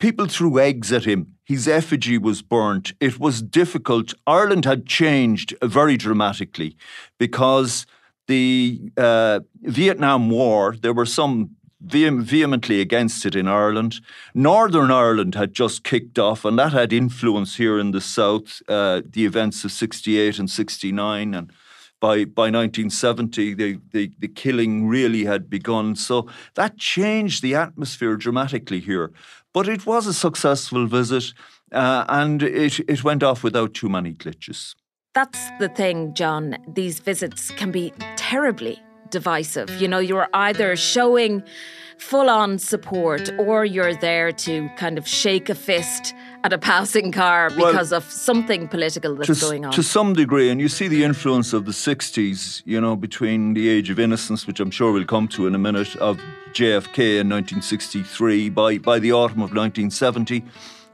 People 0.00 0.26
threw 0.26 0.58
eggs 0.58 0.92
at 0.92 1.04
him. 1.04 1.34
His 1.44 1.68
effigy 1.68 2.16
was 2.16 2.42
burnt. 2.42 2.94
It 3.00 3.20
was 3.20 3.42
difficult. 3.42 4.14
Ireland 4.26 4.64
had 4.64 4.86
changed 4.86 5.54
very 5.62 5.96
dramatically 5.96 6.76
because 7.18 7.86
the 8.26 8.90
uh, 8.96 9.40
Vietnam 9.62 10.30
War, 10.30 10.74
there 10.80 10.94
were 10.94 11.06
some 11.06 11.50
vehemently 11.82 12.80
against 12.80 13.26
it 13.26 13.34
in 13.34 13.48
Ireland. 13.48 14.00
Northern 14.34 14.90
Ireland 14.90 15.34
had 15.34 15.52
just 15.52 15.84
kicked 15.84 16.18
off, 16.18 16.44
and 16.44 16.58
that 16.58 16.72
had 16.72 16.92
influence 16.92 17.56
here 17.56 17.78
in 17.78 17.90
the 17.90 18.00
south. 18.00 18.62
Uh, 18.68 19.02
the 19.04 19.24
events 19.26 19.64
of 19.64 19.72
'68 19.72 20.38
and 20.38 20.50
'69, 20.50 21.34
and 21.34 21.52
by 22.00 22.24
by 22.24 22.50
1970, 22.50 23.54
the, 23.54 23.80
the 23.92 24.10
the 24.18 24.28
killing 24.28 24.88
really 24.88 25.24
had 25.24 25.48
begun. 25.48 25.96
So 25.96 26.28
that 26.54 26.76
changed 26.78 27.42
the 27.42 27.54
atmosphere 27.54 28.16
dramatically 28.16 28.80
here. 28.80 29.10
But 29.52 29.68
it 29.68 29.86
was 29.86 30.06
a 30.06 30.14
successful 30.14 30.86
visit 30.86 31.32
uh, 31.72 32.04
and 32.08 32.42
it, 32.42 32.80
it 32.88 33.04
went 33.04 33.22
off 33.22 33.42
without 33.42 33.74
too 33.74 33.88
many 33.88 34.14
glitches. 34.14 34.74
That's 35.14 35.50
the 35.58 35.68
thing, 35.68 36.14
John. 36.14 36.56
These 36.68 37.00
visits 37.00 37.50
can 37.50 37.72
be 37.72 37.92
terribly 38.16 38.80
divisive. 39.10 39.68
You 39.80 39.88
know, 39.88 39.98
you're 39.98 40.28
either 40.34 40.76
showing 40.76 41.42
full 41.98 42.30
on 42.30 42.58
support 42.58 43.28
or 43.38 43.64
you're 43.64 43.94
there 43.96 44.32
to 44.32 44.68
kind 44.76 44.98
of 44.98 45.06
shake 45.06 45.48
a 45.48 45.54
fist 45.54 46.14
at 46.42 46.52
a 46.52 46.58
passing 46.58 47.12
car 47.12 47.50
because 47.50 47.90
well, 47.90 47.98
of 47.98 48.04
something 48.10 48.68
political 48.68 49.14
that's 49.14 49.38
to, 49.38 49.46
going 49.46 49.64
on. 49.64 49.72
To 49.72 49.82
some 49.82 50.14
degree, 50.14 50.50
and 50.50 50.60
you 50.60 50.68
see 50.68 50.88
the 50.88 51.04
influence 51.04 51.52
of 51.52 51.66
the 51.66 51.72
60s, 51.72 52.62
you 52.64 52.80
know, 52.80 52.96
between 52.96 53.54
the 53.54 53.68
age 53.68 53.90
of 53.90 53.98
innocence, 53.98 54.46
which 54.46 54.60
I'm 54.60 54.70
sure 54.70 54.92
we'll 54.92 55.04
come 55.04 55.28
to 55.28 55.46
in 55.46 55.54
a 55.54 55.58
minute, 55.58 55.94
of 55.96 56.18
JFK 56.52 57.20
in 57.20 57.28
1963, 57.28 58.50
by, 58.50 58.78
by 58.78 58.98
the 58.98 59.12
autumn 59.12 59.42
of 59.42 59.54
1970. 59.54 60.44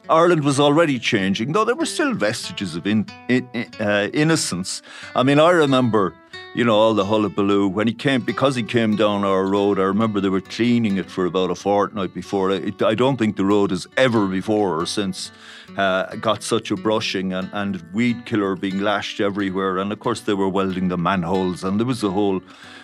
Ireland 0.08 0.44
was 0.44 0.60
already 0.60 0.98
changing, 0.98 1.52
though 1.52 1.64
there 1.64 1.74
were 1.74 1.86
still 1.86 2.14
vestiges 2.14 2.76
of 2.76 2.86
in, 2.86 3.06
in, 3.28 3.48
uh, 3.80 4.08
innocence. 4.12 4.82
I 5.14 5.22
mean, 5.22 5.40
I 5.40 5.50
remember 5.50 6.14
you 6.56 6.64
know, 6.64 6.74
all 6.74 6.94
the 6.94 7.04
hullabaloo. 7.04 7.68
When 7.68 7.86
he 7.86 7.92
came, 7.92 8.22
because 8.22 8.56
he 8.56 8.62
came 8.62 8.96
down 8.96 9.24
our 9.24 9.44
road, 9.44 9.78
I 9.78 9.82
remember 9.82 10.22
they 10.22 10.30
were 10.30 10.40
cleaning 10.40 10.96
it 10.96 11.10
for 11.10 11.26
about 11.26 11.50
a 11.50 11.54
fortnight 11.54 12.14
before. 12.14 12.50
It, 12.50 12.80
I 12.80 12.94
don't 12.94 13.18
think 13.18 13.36
the 13.36 13.44
road 13.44 13.70
has 13.72 13.86
ever 13.98 14.26
before 14.26 14.80
or 14.80 14.86
since 14.86 15.30
uh, 15.76 16.16
got 16.16 16.42
such 16.42 16.70
a 16.70 16.76
brushing 16.76 17.34
and, 17.34 17.50
and 17.52 17.84
weed 17.92 18.24
killer 18.24 18.56
being 18.56 18.80
lashed 18.80 19.20
everywhere. 19.20 19.76
And 19.76 19.92
of 19.92 20.00
course, 20.00 20.22
they 20.22 20.32
were 20.32 20.48
welding 20.48 20.88
the 20.88 20.96
manholes, 20.96 21.62
and 21.62 21.78
there 21.78 21.86
was 21.86 22.00
the 22.00 22.10
whole, 22.10 22.40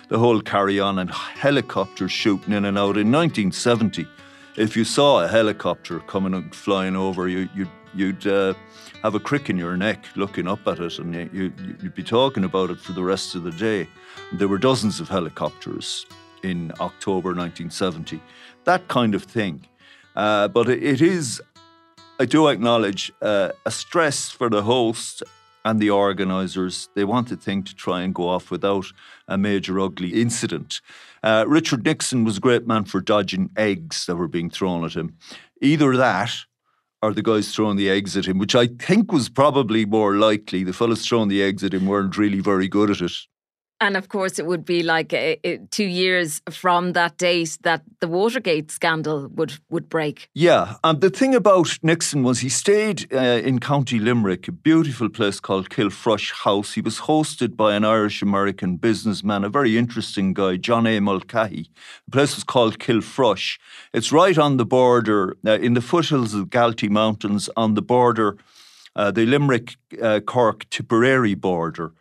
the 0.09 0.19
whole 0.19 0.39
carry 0.39 0.79
on 0.79 0.99
and 0.99 1.09
helicopters 1.09 2.11
shooting 2.11 2.53
in 2.53 2.65
and 2.65 2.77
out. 2.77 2.95
In 2.95 3.11
1970, 3.11 4.05
if 4.55 4.77
you 4.77 4.83
saw 4.83 5.23
a 5.23 5.27
helicopter 5.27 5.99
coming 6.01 6.35
and 6.35 6.53
flying 6.53 6.95
over, 6.95 7.27
you, 7.27 7.49
you'd, 7.55 7.71
you'd 7.95 8.25
uh, 8.27 8.53
have 9.01 9.15
a 9.15 9.19
crick 9.19 9.49
in 9.49 9.57
your 9.57 9.77
neck 9.77 10.05
looking 10.15 10.47
up 10.47 10.67
at 10.67 10.79
it, 10.79 10.99
and 10.99 11.13
you, 11.33 11.51
would 11.81 11.95
be 11.95 12.03
talking 12.03 12.43
about 12.43 12.69
it 12.69 12.79
for 12.79 12.93
the 12.93 13.03
rest 13.03 13.35
of 13.35 13.43
the 13.43 13.51
day. 13.51 13.87
There 14.33 14.47
were 14.47 14.57
dozens 14.57 14.99
of 14.99 15.09
helicopters 15.09 16.05
in 16.43 16.71
October 16.79 17.29
1970, 17.29 18.21
that 18.65 18.87
kind 18.87 19.15
of 19.15 19.23
thing. 19.23 19.65
Uh, 20.15 20.47
but 20.47 20.69
it, 20.69 21.01
is, 21.01 21.41
I 22.19 22.25
do 22.25 22.47
acknowledge, 22.47 23.11
uh, 23.21 23.49
a 23.65 23.71
stress 23.71 24.29
for 24.29 24.49
the 24.49 24.61
host 24.61 25.23
and 25.65 25.79
the 25.79 25.89
organisers. 25.89 26.89
They 26.93 27.03
want 27.03 27.29
the 27.29 27.37
thing 27.37 27.63
to 27.63 27.75
try 27.75 28.01
and 28.01 28.13
go 28.13 28.27
off 28.27 28.51
without 28.51 28.85
a 29.27 29.37
major 29.37 29.79
ugly 29.79 30.21
incident. 30.21 30.81
Uh, 31.23 31.45
Richard 31.47 31.85
Nixon 31.85 32.25
was 32.25 32.37
a 32.37 32.41
great 32.41 32.67
man 32.67 32.83
for 32.83 32.99
dodging 32.99 33.49
eggs 33.55 34.05
that 34.05 34.17
were 34.17 34.27
being 34.27 34.49
thrown 34.49 34.83
at 34.83 34.93
him. 34.93 35.17
Either 35.61 35.95
that 35.95 36.31
or 37.03 37.13
the 37.13 37.21
guys 37.21 37.53
throwing 37.53 37.75
the 37.75 37.89
eggs 37.89 38.15
at 38.15 38.25
him, 38.25 38.37
which 38.37 38.55
I 38.55 38.67
think 38.67 39.11
was 39.11 39.27
probably 39.27 39.85
more 39.85 40.15
likely. 40.15 40.63
The 40.63 40.71
fellas 40.71 41.05
throwing 41.05 41.27
the 41.27 41.43
eggs 41.43 41.61
at 41.61 41.73
him 41.73 41.85
weren't 41.85 42.17
really 42.17 42.39
very 42.39 42.69
good 42.69 42.89
at 42.89 43.01
it. 43.01 43.11
And 43.79 43.97
of 43.97 44.07
course, 44.07 44.39
it 44.39 44.45
would 44.45 44.63
be 44.63 44.81
like 44.81 45.13
uh, 45.13 45.35
uh, 45.43 45.57
two 45.69 45.83
years 45.83 46.41
from 46.49 46.93
that 46.93 47.17
date 47.17 47.57
that 47.63 47.81
the 47.99 48.07
Watergate 48.07 48.71
scandal 48.71 49.27
would, 49.35 49.53
would 49.69 49.89
break. 49.89 50.29
Yeah. 50.33 50.75
And 50.85 51.01
the 51.01 51.09
thing 51.09 51.35
about 51.35 51.77
Nixon 51.83 52.23
was 52.23 52.39
he 52.39 52.49
stayed 52.49 53.13
uh, 53.13 53.17
in 53.17 53.59
County 53.59 53.99
Limerick, 53.99 54.47
a 54.47 54.53
beautiful 54.53 55.09
place 55.09 55.41
called 55.41 55.69
Kilfrush 55.69 56.31
House. 56.31 56.73
He 56.73 56.81
was 56.81 56.99
hosted 56.99 57.57
by 57.57 57.75
an 57.75 57.83
Irish 57.83 58.21
American 58.21 58.77
businessman, 58.77 59.43
a 59.43 59.49
very 59.49 59.77
interesting 59.77 60.33
guy, 60.33 60.55
John 60.55 60.87
A. 60.87 61.01
Mulcahy. 61.01 61.69
The 62.05 62.11
place 62.11 62.35
was 62.35 62.45
called 62.45 62.79
Kilfrush. 62.79 63.59
It's 63.93 64.13
right 64.13 64.37
on 64.37 64.55
the 64.55 64.65
border, 64.65 65.35
uh, 65.45 65.59
in 65.59 65.73
the 65.73 65.81
foothills 65.81 66.33
of 66.33 66.49
the 66.49 66.57
Galtee 66.57 66.89
Mountains, 66.89 67.49
on 67.57 67.73
the 67.73 67.81
border, 67.81 68.37
uh, 68.95 69.11
the 69.11 69.25
Limerick 69.25 69.75
Cork 70.25 70.69
Tipperary 70.69 71.35
border. 71.35 71.91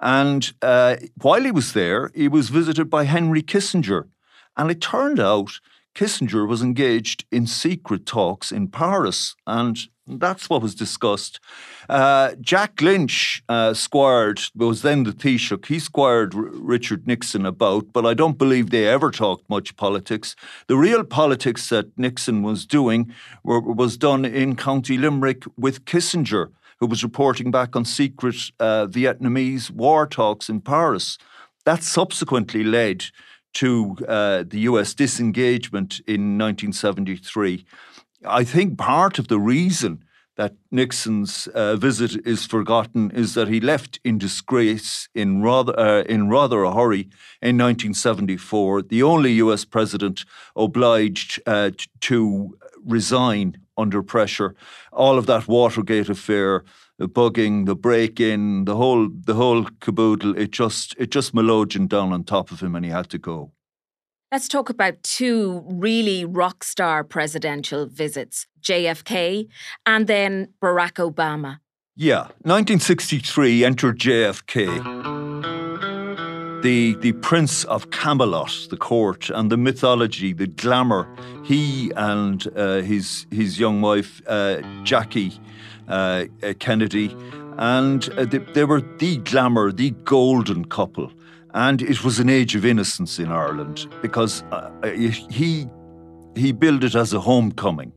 And 0.00 0.52
uh, 0.62 0.96
while 1.20 1.42
he 1.42 1.50
was 1.50 1.72
there, 1.72 2.10
he 2.14 2.28
was 2.28 2.48
visited 2.48 2.88
by 2.88 3.04
Henry 3.04 3.42
Kissinger. 3.42 4.08
And 4.56 4.70
it 4.70 4.80
turned 4.80 5.20
out 5.20 5.60
Kissinger 5.94 6.46
was 6.48 6.62
engaged 6.62 7.24
in 7.30 7.46
secret 7.46 8.06
talks 8.06 8.50
in 8.50 8.68
Paris. 8.68 9.34
And 9.46 9.78
that's 10.06 10.48
what 10.48 10.62
was 10.62 10.74
discussed. 10.74 11.40
Uh, 11.88 12.32
Jack 12.40 12.80
Lynch 12.80 13.42
uh, 13.48 13.74
squired, 13.74 14.40
was 14.54 14.82
then 14.82 15.04
the 15.04 15.12
Taoiseach, 15.12 15.66
he 15.66 15.78
squired 15.78 16.34
R- 16.34 16.42
Richard 16.42 17.06
Nixon 17.06 17.46
about, 17.46 17.92
but 17.92 18.06
I 18.06 18.14
don't 18.14 18.38
believe 18.38 18.70
they 18.70 18.86
ever 18.86 19.10
talked 19.10 19.48
much 19.48 19.76
politics. 19.76 20.34
The 20.66 20.76
real 20.76 21.04
politics 21.04 21.68
that 21.68 21.96
Nixon 21.98 22.42
was 22.42 22.66
doing 22.66 23.12
were, 23.44 23.60
was 23.60 23.96
done 23.96 24.24
in 24.24 24.56
County 24.56 24.98
Limerick 24.98 25.44
with 25.56 25.84
Kissinger, 25.84 26.50
who 26.80 26.86
was 26.86 27.04
reporting 27.04 27.50
back 27.50 27.76
on 27.76 27.84
secret 27.84 28.36
uh, 28.58 28.86
Vietnamese 28.86 29.70
war 29.70 30.06
talks 30.06 30.48
in 30.48 30.60
Paris. 30.60 31.18
That 31.64 31.82
subsequently 31.82 32.64
led 32.64 33.04
to 33.54 33.96
uh, 34.08 34.44
the 34.46 34.60
US 34.60 34.94
disengagement 34.94 36.00
in 36.06 36.38
1973. 36.38 37.64
I 38.24 38.44
think 38.44 38.78
part 38.78 39.18
of 39.18 39.28
the 39.28 39.38
reason 39.38 40.04
that 40.36 40.54
Nixon's 40.70 41.48
uh, 41.48 41.76
visit 41.76 42.26
is 42.26 42.46
forgotten 42.46 43.10
is 43.10 43.34
that 43.34 43.48
he 43.48 43.60
left 43.60 44.00
in 44.04 44.16
disgrace 44.16 45.08
in 45.14 45.42
rather 45.42 45.78
uh, 45.78 46.02
in 46.04 46.30
rather 46.30 46.62
a 46.62 46.72
hurry 46.72 47.10
in 47.42 47.58
1974. 47.58 48.82
The 48.82 49.02
only 49.02 49.32
U.S. 49.32 49.66
president 49.66 50.24
obliged 50.56 51.40
uh, 51.46 51.72
to 52.00 52.56
resign 52.82 53.58
under 53.80 54.02
pressure. 54.02 54.54
All 54.92 55.18
of 55.18 55.26
that 55.26 55.48
Watergate 55.48 56.08
affair, 56.08 56.64
the 56.98 57.08
bugging, 57.08 57.66
the 57.66 57.74
break-in, 57.74 58.64
the 58.66 58.76
whole 58.76 59.08
the 59.08 59.34
whole 59.34 59.64
caboodle. 59.80 60.36
It 60.36 60.50
just 60.50 60.94
it 60.98 61.10
just 61.10 61.34
melogioned 61.34 61.88
down 61.88 62.12
on 62.12 62.24
top 62.24 62.50
of 62.50 62.60
him, 62.60 62.76
and 62.76 62.84
he 62.84 62.90
had 62.90 63.08
to 63.10 63.18
go. 63.18 63.52
Let's 64.32 64.46
talk 64.46 64.70
about 64.70 65.02
two 65.02 65.64
really 65.66 66.24
rock 66.24 66.62
star 66.62 67.02
presidential 67.02 67.86
visits 67.86 68.46
JFK 68.62 69.48
and 69.84 70.06
then 70.06 70.52
Barack 70.62 71.12
Obama. 71.12 71.58
Yeah, 71.96 72.28
1963 72.44 73.64
entered 73.64 73.98
JFK. 73.98 75.19
The, 76.62 76.94
the 77.00 77.12
Prince 77.12 77.64
of 77.64 77.90
Camelot, 77.90 78.66
the 78.68 78.76
court, 78.76 79.30
and 79.30 79.50
the 79.50 79.56
mythology, 79.56 80.32
the 80.32 80.46
glamour. 80.46 81.08
He 81.44 81.90
and 81.96 82.46
uh, 82.54 82.82
his, 82.82 83.26
his 83.30 83.58
young 83.58 83.80
wife, 83.80 84.20
uh, 84.26 84.60
Jackie 84.84 85.32
uh, 85.88 86.26
Kennedy, 86.58 87.16
and 87.58 88.08
uh, 88.10 88.24
they, 88.24 88.38
they 88.38 88.64
were 88.64 88.80
the 88.80 89.18
glamour, 89.18 89.72
the 89.72 89.90
golden 90.04 90.64
couple. 90.64 91.12
And 91.52 91.82
it 91.82 92.04
was 92.04 92.18
an 92.18 92.28
age 92.28 92.54
of 92.54 92.64
innocence 92.64 93.18
in 93.18 93.32
Ireland 93.32 93.86
because 94.02 94.42
uh, 94.52 94.70
he 94.82 95.66
he 96.36 96.52
billed 96.52 96.84
it 96.84 96.94
as 96.94 97.12
a 97.12 97.20
homecoming. 97.20 97.92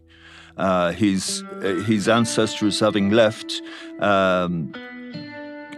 Uh, 0.57 0.91
his 0.91 1.43
uh, 1.61 1.75
his 1.85 2.07
ancestors 2.07 2.79
having 2.79 3.11
left 3.11 3.61
um, 3.99 4.73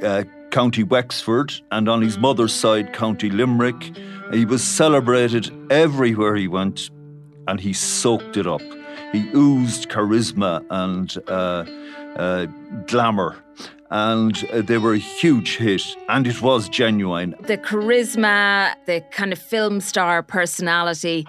uh, 0.02 0.24
County 0.56 0.84
Wexford 0.84 1.52
and 1.72 1.90
on 1.90 2.02
his 2.02 2.18
mother's 2.18 2.54
side 2.54 2.94
County 2.94 3.30
Limerick, 3.30 3.98
he 4.32 4.46
was 4.46 4.64
celebrated 4.64 5.52
everywhere 5.70 6.34
he 6.34 6.48
went, 6.48 6.90
and 7.50 7.60
he 7.60 7.74
soaked 7.74 8.38
it 8.38 8.48
up. 8.48 8.62
He 9.12 9.30
oozed 9.36 9.90
charisma 9.90 10.66
and 10.70 11.14
uh, 11.28 11.66
uh, 12.18 12.46
glamour 12.88 13.36
and 13.92 14.48
uh, 14.54 14.62
they 14.62 14.78
were 14.78 14.94
a 14.94 14.98
huge 14.98 15.58
hit, 15.58 15.84
and 16.08 16.26
it 16.26 16.42
was 16.42 16.70
genuine. 16.70 17.36
The 17.42 17.58
charisma, 17.58 18.76
the 18.86 19.02
kind 19.12 19.34
of 19.34 19.40
film 19.40 19.82
star 19.82 20.24
personality, 20.24 21.28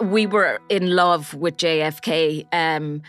we 0.00 0.26
were 0.26 0.58
in 0.70 0.96
love 0.96 1.34
with 1.34 1.58
JFK. 1.58 2.46
Um, 2.50 3.02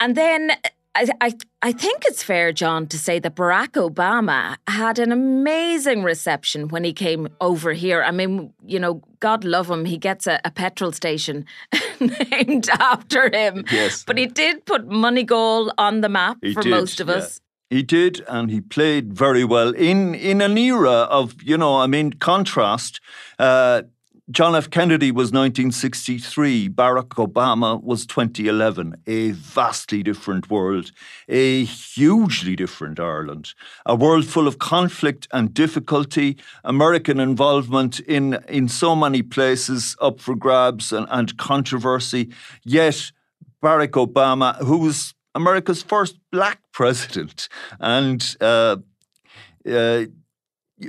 and 0.00 0.16
then 0.16 0.50
I, 0.94 1.08
I, 1.20 1.32
I 1.62 1.72
think 1.72 2.04
it's 2.04 2.22
fair, 2.22 2.52
John, 2.52 2.86
to 2.88 2.98
say 2.98 3.18
that 3.18 3.34
Barack 3.34 3.70
Obama 3.70 4.56
had 4.68 4.98
an 4.98 5.10
amazing 5.10 6.02
reception 6.02 6.68
when 6.68 6.84
he 6.84 6.92
came 6.92 7.28
over 7.40 7.72
here. 7.72 8.02
I 8.02 8.10
mean, 8.10 8.52
you 8.66 8.78
know, 8.78 9.02
God 9.20 9.44
love 9.44 9.70
him, 9.70 9.84
he 9.86 9.96
gets 9.96 10.26
a, 10.26 10.40
a 10.44 10.50
petrol 10.50 10.92
station 10.92 11.46
named 12.00 12.68
after 12.70 13.30
him. 13.34 13.64
Yes. 13.70 14.04
But 14.04 14.18
he 14.18 14.26
did 14.26 14.66
put 14.66 14.88
Moneygall 14.88 15.72
on 15.78 16.02
the 16.02 16.08
map 16.08 16.38
he 16.42 16.52
for 16.52 16.62
did, 16.62 16.70
most 16.70 17.00
of 17.00 17.08
yeah. 17.08 17.14
us. 17.14 17.40
He 17.70 17.82
did, 17.82 18.22
and 18.28 18.50
he 18.50 18.60
played 18.60 19.14
very 19.14 19.44
well 19.44 19.70
in 19.70 20.14
in 20.14 20.42
an 20.42 20.58
era 20.58 21.08
of 21.08 21.42
you 21.42 21.56
know, 21.56 21.78
I 21.78 21.86
mean, 21.86 22.12
contrast. 22.12 23.00
Uh, 23.38 23.82
John 24.32 24.56
F. 24.56 24.70
Kennedy 24.70 25.10
was 25.10 25.26
1963. 25.26 26.70
Barack 26.70 27.08
Obama 27.16 27.82
was 27.82 28.06
2011. 28.06 28.94
A 29.06 29.32
vastly 29.32 30.02
different 30.02 30.48
world, 30.48 30.90
a 31.28 31.64
hugely 31.64 32.56
different 32.56 32.98
Ireland, 32.98 33.52
a 33.84 33.94
world 33.94 34.24
full 34.24 34.48
of 34.48 34.58
conflict 34.58 35.28
and 35.32 35.52
difficulty, 35.52 36.38
American 36.64 37.20
involvement 37.20 38.00
in, 38.00 38.38
in 38.48 38.68
so 38.68 38.96
many 38.96 39.20
places 39.20 39.96
up 40.00 40.18
for 40.18 40.34
grabs 40.34 40.92
and, 40.94 41.06
and 41.10 41.36
controversy. 41.36 42.30
Yet, 42.64 43.12
Barack 43.62 43.90
Obama, 43.90 44.56
who 44.64 44.78
was 44.78 45.12
America's 45.34 45.82
first 45.82 46.18
black 46.30 46.58
president. 46.72 47.50
And 47.80 48.34
uh, 48.40 48.76
uh, 49.70 50.04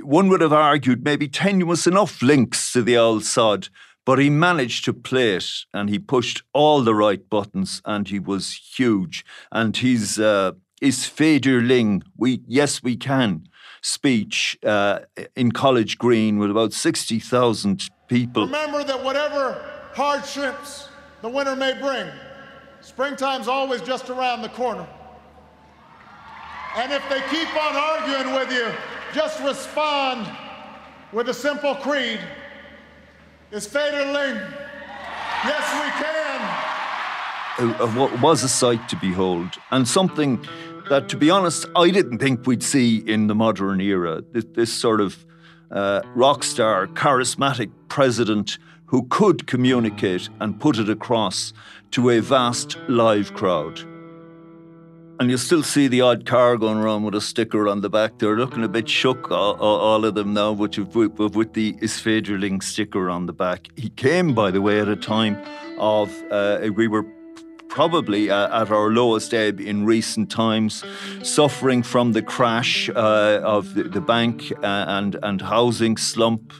one 0.02 0.28
would 0.28 0.40
have 0.40 0.52
argued 0.52 1.04
maybe 1.04 1.28
tenuous 1.28 1.86
enough 1.86 2.22
links 2.22 2.72
to 2.72 2.82
the 2.82 2.96
old 2.96 3.24
sod, 3.24 3.68
but 4.04 4.18
he 4.18 4.30
managed 4.30 4.84
to 4.84 4.92
play 4.92 5.36
it 5.36 5.46
and 5.72 5.88
he 5.88 5.98
pushed 5.98 6.42
all 6.52 6.82
the 6.82 6.94
right 6.94 7.28
buttons 7.28 7.80
and 7.84 8.08
he 8.08 8.18
was 8.18 8.60
huge. 8.76 9.24
And 9.50 9.76
his, 9.76 10.18
uh, 10.18 10.52
his 10.80 11.10
Ling, 11.18 12.02
we, 12.16 12.42
yes, 12.46 12.82
we 12.82 12.96
can 12.96 13.48
speech 13.82 14.58
uh, 14.64 15.00
in 15.36 15.52
College 15.52 15.98
Green 15.98 16.38
with 16.38 16.50
about 16.50 16.72
60,000 16.72 17.82
people. 18.08 18.46
Remember 18.46 18.84
that 18.84 19.02
whatever 19.02 19.62
hardships 19.92 20.88
the 21.22 21.28
winter 21.28 21.56
may 21.56 21.78
bring, 21.78 22.06
Springtime's 22.80 23.48
always 23.48 23.80
just 23.80 24.10
around 24.10 24.42
the 24.42 24.48
corner. 24.50 24.86
And 26.76 26.92
if 26.92 27.02
they 27.08 27.20
keep 27.30 27.48
on 27.56 27.76
arguing 27.76 28.34
with 28.34 28.52
you, 28.52 28.72
just 29.14 29.40
respond 29.44 30.26
with 31.12 31.28
a 31.28 31.34
simple 31.34 31.76
creed. 31.76 32.18
It's 33.52 33.72
Ling. 33.72 34.40
Yes, 35.44 35.66
we 35.80 35.88
can. 36.02 37.80
Uh, 37.80 37.86
what 37.92 38.20
was 38.20 38.42
a 38.42 38.48
sight 38.48 38.88
to 38.88 38.96
behold, 38.96 39.50
and 39.70 39.86
something 39.86 40.44
that, 40.90 41.08
to 41.10 41.16
be 41.16 41.30
honest, 41.30 41.66
I 41.76 41.90
didn't 41.90 42.18
think 42.18 42.44
we'd 42.44 42.64
see 42.64 42.96
in 42.98 43.28
the 43.28 43.34
modern 43.36 43.80
era. 43.80 44.22
This, 44.32 44.44
this 44.54 44.72
sort 44.72 45.00
of 45.00 45.24
uh, 45.70 46.02
rock 46.16 46.42
star, 46.42 46.88
charismatic 46.88 47.70
president 47.88 48.58
who 48.86 49.06
could 49.08 49.46
communicate 49.46 50.28
and 50.40 50.60
put 50.60 50.76
it 50.76 50.88
across 50.88 51.52
to 51.92 52.10
a 52.10 52.20
vast 52.20 52.76
live 52.88 53.32
crowd. 53.34 53.93
And 55.20 55.30
you 55.30 55.36
still 55.36 55.62
see 55.62 55.86
the 55.86 56.00
odd 56.00 56.26
car 56.26 56.56
going 56.56 56.78
around 56.78 57.04
with 57.04 57.14
a 57.14 57.20
sticker 57.20 57.68
on 57.68 57.82
the 57.82 57.88
back. 57.88 58.18
They're 58.18 58.36
looking 58.36 58.64
a 58.64 58.68
bit 58.68 58.88
shook, 58.88 59.30
all, 59.30 59.54
all 59.60 60.04
of 60.04 60.16
them 60.16 60.34
now, 60.34 60.50
with, 60.52 60.76
with, 60.76 61.18
with 61.18 61.52
the 61.52 61.76
Is 61.80 61.92
Féidir 61.92 62.40
Linn 62.40 62.60
sticker 62.60 63.08
on 63.08 63.26
the 63.26 63.32
back. 63.32 63.68
He 63.76 63.90
came, 63.90 64.34
by 64.34 64.50
the 64.50 64.60
way, 64.60 64.80
at 64.80 64.88
a 64.88 64.96
time 64.96 65.38
of, 65.78 66.12
uh, 66.32 66.68
we 66.74 66.88
were 66.88 67.04
probably 67.68 68.28
uh, 68.28 68.62
at 68.62 68.72
our 68.72 68.90
lowest 68.90 69.32
ebb 69.32 69.60
in 69.60 69.86
recent 69.86 70.32
times, 70.32 70.84
suffering 71.22 71.84
from 71.84 72.12
the 72.12 72.22
crash 72.22 72.88
uh, 72.90 73.40
of 73.44 73.74
the, 73.74 73.84
the 73.84 74.00
bank 74.00 74.52
uh, 74.62 74.84
and, 74.88 75.16
and 75.22 75.40
housing 75.40 75.96
slump 75.96 76.52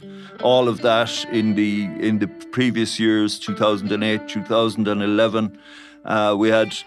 all 0.43 0.67
of 0.67 0.81
that 0.81 1.25
in 1.31 1.55
the 1.55 1.85
in 1.99 2.19
the 2.19 2.27
previous 2.27 2.99
years, 2.99 3.39
2008, 3.39 4.27
2011. 4.27 5.57
Uh, 6.03 6.35
we 6.37 6.49
had 6.49 6.77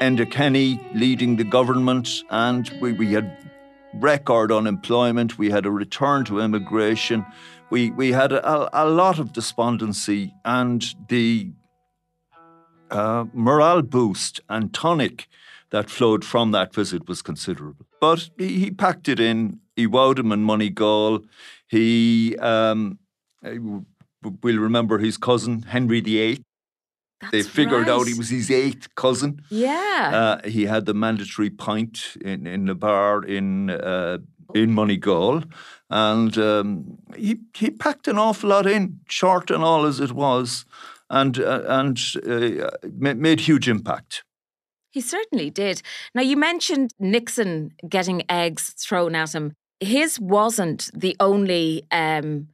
Enda 0.00 0.30
Kenny 0.30 0.80
leading 0.94 1.36
the 1.36 1.44
government, 1.44 2.22
and 2.30 2.70
we, 2.80 2.92
we 2.92 3.12
had 3.12 3.36
record 3.94 4.50
unemployment. 4.50 5.38
We 5.38 5.50
had 5.50 5.66
a 5.66 5.70
return 5.70 6.24
to 6.26 6.40
immigration. 6.40 7.24
We 7.70 7.90
we 7.90 8.12
had 8.12 8.32
a, 8.32 8.68
a 8.72 8.86
lot 8.88 9.18
of 9.18 9.32
despondency, 9.32 10.34
and 10.44 10.84
the 11.08 11.52
uh, 12.90 13.26
morale 13.32 13.82
boost 13.82 14.40
and 14.48 14.74
tonic 14.74 15.28
that 15.70 15.90
flowed 15.90 16.24
from 16.24 16.52
that 16.52 16.74
visit 16.74 17.08
was 17.08 17.22
considerable. 17.22 17.86
But 18.00 18.30
he, 18.38 18.58
he 18.58 18.70
packed 18.70 19.08
it 19.08 19.20
in. 19.20 19.60
He 19.76 19.86
wowed 19.86 20.18
him 20.18 20.30
in 20.30 20.44
Moneygall. 20.44 21.24
He, 21.66 22.36
um, 22.38 22.98
we'll 23.42 24.58
remember 24.58 24.98
his 24.98 25.16
cousin, 25.16 25.62
Henry 25.62 26.00
VIII. 26.00 26.42
That's 27.20 27.30
they 27.32 27.42
figured 27.42 27.86
right. 27.86 27.88
out 27.88 28.06
he 28.06 28.14
was 28.14 28.28
his 28.28 28.50
eighth 28.50 28.94
cousin. 28.96 29.40
Yeah. 29.50 30.38
Uh, 30.42 30.48
he 30.48 30.66
had 30.66 30.86
the 30.86 30.94
mandatory 30.94 31.50
pint 31.50 32.16
in, 32.20 32.46
in 32.46 32.66
the 32.66 32.74
bar 32.74 33.24
in 33.24 33.70
uh, 33.70 34.18
in 34.54 34.70
Moneygall, 34.70 35.50
and 35.90 36.36
um, 36.38 36.98
he 37.16 37.38
he 37.54 37.70
packed 37.70 38.08
an 38.08 38.18
awful 38.18 38.50
lot 38.50 38.66
in, 38.66 39.00
short 39.08 39.50
and 39.50 39.64
all 39.64 39.86
as 39.86 40.00
it 40.00 40.12
was, 40.12 40.64
and 41.10 41.38
uh, 41.38 41.62
and 41.66 41.98
uh, 42.26 42.70
made 42.92 43.40
huge 43.40 43.68
impact. 43.68 44.22
He 44.90 45.00
certainly 45.00 45.50
did. 45.50 45.82
Now 46.14 46.22
you 46.22 46.36
mentioned 46.36 46.92
Nixon 47.00 47.72
getting 47.88 48.22
eggs 48.28 48.74
thrown 48.78 49.14
at 49.14 49.34
him. 49.34 49.54
His 49.80 50.20
wasn't 50.20 50.90
the 50.94 51.16
only. 51.20 51.84
Um, 51.90 52.48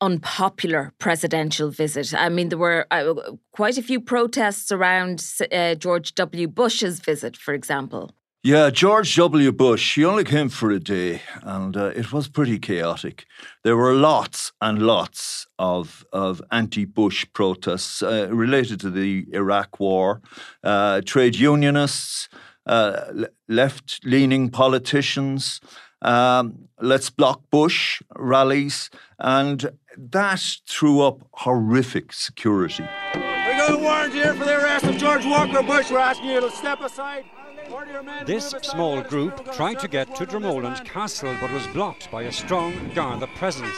unpopular 0.00 0.92
presidential 0.98 1.70
visit. 1.70 2.14
I 2.14 2.28
mean, 2.28 2.48
there 2.48 2.58
were 2.58 2.86
uh, 2.90 3.14
quite 3.52 3.78
a 3.78 3.82
few 3.82 4.00
protests 4.00 4.72
around 4.72 5.24
uh, 5.52 5.74
George 5.74 6.14
W. 6.14 6.48
Bush's 6.48 7.00
visit, 7.00 7.36
for 7.36 7.54
example. 7.54 8.10
Yeah, 8.42 8.70
George 8.70 9.16
W. 9.16 9.52
Bush, 9.52 9.96
he 9.96 10.04
only 10.06 10.24
came 10.24 10.48
for 10.48 10.70
a 10.70 10.80
day 10.80 11.20
and 11.42 11.76
uh, 11.76 11.92
it 11.94 12.10
was 12.10 12.26
pretty 12.26 12.58
chaotic. 12.58 13.26
There 13.64 13.76
were 13.76 13.92
lots 13.92 14.52
and 14.62 14.80
lots 14.80 15.46
of, 15.58 16.06
of 16.10 16.40
anti 16.50 16.86
Bush 16.86 17.26
protests 17.34 18.02
uh, 18.02 18.28
related 18.30 18.80
to 18.80 18.90
the 18.90 19.26
Iraq 19.34 19.78
War, 19.78 20.22
uh, 20.64 21.02
trade 21.04 21.36
unionists, 21.36 22.30
uh, 22.64 23.26
left 23.46 24.00
leaning 24.04 24.48
politicians. 24.48 25.60
Um, 26.02 26.68
let's 26.80 27.10
block 27.10 27.42
Bush 27.50 28.02
rallies, 28.16 28.90
and 29.18 29.70
that 29.96 30.42
threw 30.66 31.02
up 31.02 31.20
horrific 31.32 32.12
security. 32.12 32.84
We 33.14 33.20
got 33.20 33.72
a 33.72 33.78
warrant 33.78 34.14
here 34.14 34.34
for 34.34 34.44
the 34.44 34.62
arrest 34.62 34.86
of 34.86 34.96
George 34.96 35.24
Walker 35.26 35.62
Bush. 35.62 35.90
We're 35.90 35.98
asking 35.98 36.30
you 36.30 36.40
to 36.40 36.50
step 36.50 36.80
aside. 36.80 37.24
This 38.26 38.50
small 38.62 39.00
group 39.02 39.52
tried 39.52 39.78
to 39.80 39.88
get 39.88 40.14
to 40.16 40.26
Dromoland 40.26 40.84
Castle 40.84 41.36
but 41.40 41.52
was 41.52 41.66
blocked 41.68 42.10
by 42.10 42.22
a 42.22 42.32
strong 42.32 42.90
Garda 42.94 43.28
presence. 43.36 43.76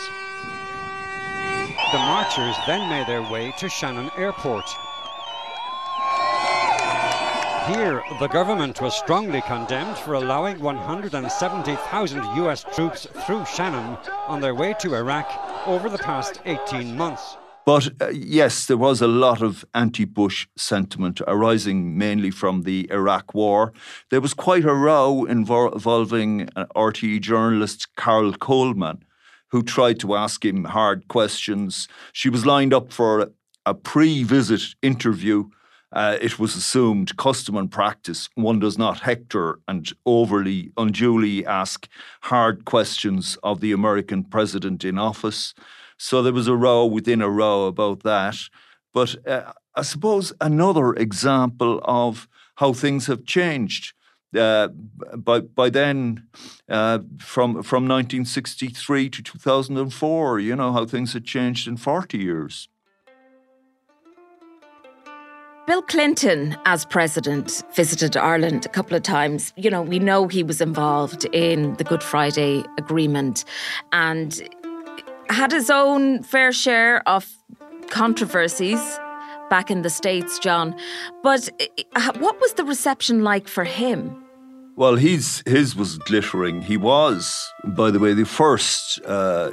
The 1.93 1.99
marchers 1.99 2.57
then 2.67 2.89
made 2.89 3.07
their 3.07 3.23
way 3.31 3.53
to 3.59 3.69
Shannon 3.69 4.11
Airport. 4.17 4.65
Here, 7.69 8.03
the 8.19 8.27
government 8.27 8.81
was 8.81 8.97
strongly 8.97 9.41
condemned 9.43 9.97
for 9.99 10.15
allowing 10.15 10.59
170,000 10.59 12.25
US 12.45 12.65
troops 12.75 13.07
through 13.25 13.45
Shannon 13.45 13.97
on 14.27 14.41
their 14.41 14.55
way 14.55 14.75
to 14.81 14.97
Iraq 14.97 15.29
over 15.67 15.89
the 15.89 15.99
past 15.99 16.41
18 16.45 16.97
months. 16.97 17.37
But 17.65 17.91
uh, 18.01 18.09
yes, 18.09 18.67
there 18.67 18.77
was 18.77 19.01
a 19.01 19.07
lot 19.07 19.43
of 19.43 19.65
anti 19.75 20.05
Bush 20.05 20.49
sentiment 20.57 21.21
arising 21.29 21.97
mainly 21.97 22.33
from 22.33 22.63
the 22.63 22.91
Iraq 22.91 23.33
war. 23.33 23.73
There 24.11 24.21
was 24.21 24.35
quite 24.35 24.65
a 24.65 24.75
row 24.75 25.25
involving 25.25 26.49
uh, 26.57 26.67
RTE 26.75 27.21
journalist 27.21 27.95
Carol 27.97 28.33
Coleman, 28.33 29.05
who 29.53 29.63
tried 29.63 30.01
to 30.01 30.17
ask 30.17 30.45
him 30.45 30.65
hard 30.65 31.07
questions. 31.07 31.87
She 32.13 32.29
was 32.29 32.45
lined 32.45 32.75
up 32.75 32.93
for 32.93 33.31
a 33.65 33.75
pre 33.75 34.25
visit 34.25 34.63
interview. 34.83 35.45
Uh, 35.93 36.17
it 36.21 36.39
was 36.39 36.57
assumed 36.57 37.17
custom 37.17 37.57
and 37.57 37.71
practice. 37.71 38.29
One 38.35 38.59
does 38.59 38.79
not 38.79 39.01
hector 39.01 39.59
and 39.69 39.91
overly, 40.07 40.73
unduly 40.77 41.45
ask 41.45 41.87
hard 42.23 42.65
questions 42.65 43.37
of 43.43 43.61
the 43.61 43.73
American 43.73 44.25
president 44.25 44.85
in 44.85 44.99
office. 44.99 45.55
So 45.99 46.23
there 46.23 46.33
was 46.33 46.49
a 46.49 46.57
row 46.57 46.87
within 46.87 47.21
a 47.21 47.29
row 47.29 47.67
about 47.67 48.03
that. 48.03 48.37
But 48.95 49.17
uh, 49.27 49.53
I 49.75 49.83
suppose 49.83 50.33
another 50.41 50.95
example 50.95 51.81
of 51.85 52.29
how 52.57 52.73
things 52.73 53.07
have 53.07 53.25
changed. 53.25 53.95
Uh, 54.35 54.69
by 55.15 55.41
by 55.41 55.69
then, 55.69 56.27
uh, 56.69 57.01
from 57.19 57.63
from 57.63 57.87
1963 57.87 59.11
to 59.11 59.23
2004, 59.23 60.41
you 60.41 60.57
know 60.57 60.73
how 60.73 60.87
things 60.87 61.13
had 61.13 61.25
changed 61.25 61.69
in 61.69 61.77
40 61.77 62.17
years. 62.17 62.69
Bill 65.65 65.83
Clinton, 65.83 66.57
as 66.67 66.85
president, 66.85 67.63
visited 67.75 68.17
Ireland 68.17 68.67
a 68.67 68.69
couple 68.69 68.97
of 68.97 69.05
times. 69.05 69.53
You 69.57 69.71
know, 69.71 69.81
we 69.81 70.01
know 70.01 70.27
he 70.27 70.43
was 70.43 70.61
involved 70.61 71.25
in 71.27 71.75
the 71.75 71.85
Good 71.85 72.03
Friday 72.03 72.65
Agreement, 72.79 73.45
and 73.93 74.43
had 75.31 75.53
his 75.53 75.71
own 75.71 76.25
fair 76.25 76.53
share 76.53 77.07
of 77.09 77.29
controversies 77.91 78.81
back 79.51 79.71
in 79.71 79.83
the 79.83 79.91
States, 79.91 80.41
John. 80.41 80.75
But 81.23 81.49
uh, 81.95 82.13
what 82.19 82.41
was 82.41 82.55
the 82.55 82.65
reception 82.65 83.23
like 83.23 83.47
for 83.47 83.63
him? 83.63 84.21
Well, 84.75 84.97
his 84.97 85.45
his 85.47 85.77
was 85.77 85.99
glittering. 85.99 86.63
He 86.63 86.77
was, 86.77 87.49
by 87.63 87.93
the 87.93 88.01
way, 88.01 88.15
the 88.15 88.25
first 88.25 89.01
uh, 89.05 89.53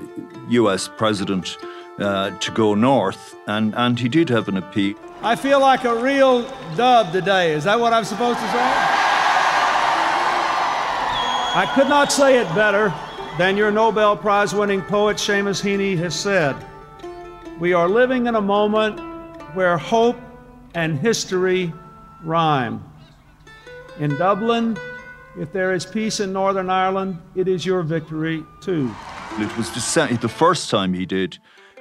U.S. 0.50 0.90
president 0.98 1.56
uh, 2.02 2.38
to 2.40 2.52
go 2.52 2.76
north, 2.76 3.36
and, 3.48 3.76
and 3.76 4.00
he 4.00 4.10
did 4.10 4.30
have 4.30 4.48
an 4.48 4.58
appeal. 4.58 4.96
I 5.22 5.36
feel 5.36 5.60
like 5.60 5.84
a 5.84 5.96
real 5.96 6.44
dub 6.76 7.12
today. 7.12 7.54
Is 7.54 7.66
that 7.66 7.80
what 7.80 7.94
I'm 7.94 8.06
supposed 8.06 8.40
to 8.40 8.48
say? 8.48 9.00
I 11.52 11.70
could 11.76 11.90
not 11.90 12.12
say 12.12 12.40
it 12.40 12.48
better 12.56 12.94
than 13.38 13.58
your 13.58 13.72
Nobel 13.72 14.16
Prize 14.16 14.54
winning 14.54 14.82
poet 14.82 15.18
Seamus 15.18 15.62
Heaney 15.62 15.98
has 15.98 16.18
said. 16.18 16.56
We 17.60 17.74
are 17.74 17.90
living 17.90 18.28
in 18.28 18.36
a 18.36 18.42
moment 18.42 19.00
where 19.56 19.78
hope 19.78 20.18
and 20.76 20.98
history 20.98 21.74
rhyme. 22.24 22.84
In 24.00 24.16
Dublin, 24.18 24.78
if 25.38 25.52
there 25.52 25.74
is 25.74 25.86
peace 25.86 26.20
in 26.20 26.32
Northern 26.32 26.70
Ireland, 26.70 27.18
it 27.36 27.48
is 27.48 27.66
your 27.66 27.82
victory 27.82 28.46
too. 28.62 28.94
It 29.38 29.58
was 29.58 29.72
the 29.72 30.30
first 30.30 30.70
time 30.70 30.94
he 30.94 31.06
did 31.06 31.40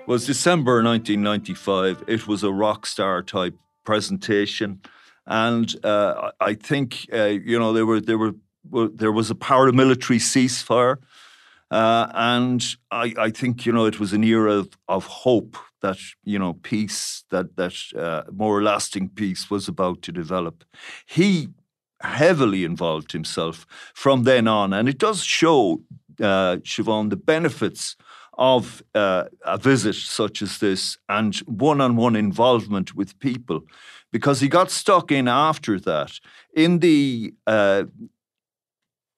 was 0.08 0.24
December 0.24 0.82
1995. 0.82 2.04
It 2.06 2.26
was 2.26 2.42
a 2.42 2.50
rock 2.50 2.86
star 2.86 3.22
type 3.22 3.54
presentation, 3.84 4.80
and 5.26 5.84
uh, 5.84 6.30
I 6.40 6.54
think 6.54 7.06
uh, 7.12 7.24
you 7.24 7.58
know 7.58 7.74
there 7.74 7.84
were 7.84 8.00
there 8.00 8.16
were 8.16 8.32
there 8.94 9.12
was 9.12 9.30
a 9.30 9.34
paramilitary 9.34 10.18
ceasefire. 10.18 10.96
Uh, 11.70 12.10
and 12.14 12.64
I, 12.90 13.12
I, 13.18 13.30
think 13.30 13.66
you 13.66 13.72
know 13.72 13.84
it 13.84 14.00
was 14.00 14.14
an 14.14 14.24
era 14.24 14.52
of, 14.52 14.70
of 14.88 15.04
hope 15.04 15.58
that 15.82 15.98
you 16.24 16.38
know 16.38 16.54
peace, 16.54 17.24
that 17.28 17.56
that 17.56 17.74
uh, 17.94 18.22
more 18.32 18.62
lasting 18.62 19.10
peace 19.10 19.50
was 19.50 19.68
about 19.68 20.00
to 20.02 20.12
develop. 20.12 20.64
He 21.04 21.48
heavily 22.00 22.64
involved 22.64 23.12
himself 23.12 23.66
from 23.92 24.22
then 24.22 24.48
on, 24.48 24.72
and 24.72 24.88
it 24.88 24.96
does 24.96 25.22
show 25.22 25.82
uh, 26.20 26.56
Siobhán 26.64 27.10
the 27.10 27.16
benefits 27.16 27.96
of 28.38 28.82
uh, 28.94 29.24
a 29.44 29.58
visit 29.58 29.94
such 29.94 30.42
as 30.42 30.58
this 30.58 30.96
and 31.08 31.36
one-on-one 31.46 32.16
involvement 32.16 32.94
with 32.94 33.18
people, 33.18 33.60
because 34.12 34.40
he 34.40 34.48
got 34.48 34.70
stuck 34.70 35.10
in 35.10 35.28
after 35.28 35.80
that 35.80 36.12
in 36.54 36.78
the 36.78 37.34
uh, 37.46 37.84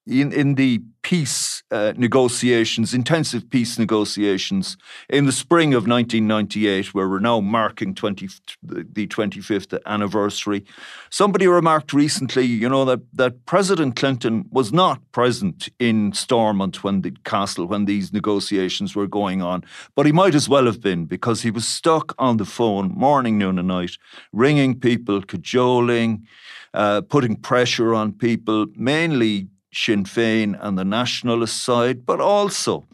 in, 0.07 0.33
in 0.33 0.55
the 0.55 0.81
peace 1.03 1.63
uh, 1.71 1.93
negotiations, 1.97 2.93
intensive 2.93 3.49
peace 3.49 3.79
negotiations 3.79 4.77
in 5.09 5.27
the 5.27 5.33
spring 5.33 5.73
of 5.73 5.87
1998, 5.87 6.95
where 6.95 7.09
we're 7.09 7.19
now 7.19 7.41
marking 7.41 7.95
20, 7.95 8.29
the 8.63 9.07
25th 9.07 9.79
anniversary. 9.87 10.65
Somebody 11.11 11.47
remarked 11.47 11.93
recently, 11.93 12.45
you 12.45 12.69
know, 12.69 12.85
that, 12.85 13.01
that 13.15 13.47
President 13.47 13.97
Clinton 13.97 14.45
was 14.51 14.73
not 14.73 15.01
present 15.13 15.69
in 15.79 16.13
Stormont 16.13 16.85
when 16.85 17.03
the 17.03 17.13
castle, 17.25 17.67
when 17.67 17.85
these 17.85 18.13
negotiations 18.13 18.95
were 18.95 19.07
going 19.07 19.43
on, 19.43 19.65
but 19.95 20.07
he 20.07 20.13
might 20.13 20.35
as 20.35 20.49
well 20.49 20.67
have 20.67 20.81
been 20.81 21.07
because 21.07 21.43
he 21.43 21.51
was 21.51 21.67
stuck 21.67 22.15
on 22.19 22.37
the 22.37 22.45
phone 22.45 22.93
morning, 22.95 23.39
noon, 23.39 23.59
and 23.59 23.69
night, 23.69 23.93
ringing 24.33 24.79
people, 24.79 25.23
cajoling, 25.23 26.27
uh, 26.75 27.01
putting 27.03 27.37
pressure 27.37 27.95
on 27.95 28.13
people, 28.13 28.67
mainly 28.77 29.49
Sinn 29.73 30.05
Féin 30.05 30.59
and 30.61 30.77
the 30.77 30.85
nationalist 30.85 31.63
side, 31.63 32.05
but 32.05 32.21
also 32.21 32.87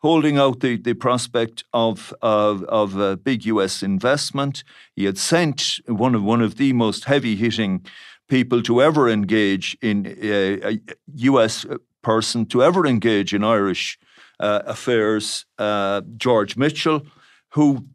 holding 0.00 0.36
out 0.36 0.60
the, 0.60 0.76
the 0.76 0.94
prospect 0.94 1.64
of, 1.72 2.12
of, 2.22 2.64
of 2.64 2.96
a 2.96 3.16
big 3.16 3.44
US 3.46 3.82
investment. 3.82 4.64
He 4.96 5.04
had 5.04 5.18
sent 5.18 5.78
one 5.86 6.14
of, 6.14 6.22
one 6.22 6.42
of 6.42 6.56
the 6.56 6.72
most 6.72 7.04
heavy 7.04 7.36
hitting 7.36 7.86
people 8.28 8.62
to 8.62 8.82
ever 8.82 9.08
engage 9.08 9.76
in 9.80 10.06
a, 10.20 10.74
a 10.74 10.80
US 11.16 11.66
person, 12.02 12.46
to 12.46 12.62
ever 12.62 12.86
engage 12.86 13.32
in 13.32 13.44
Irish 13.44 13.98
uh, 14.40 14.62
affairs, 14.66 15.46
uh, 15.58 16.00
George 16.16 16.56
Mitchell, 16.56 17.02
who 17.50 17.86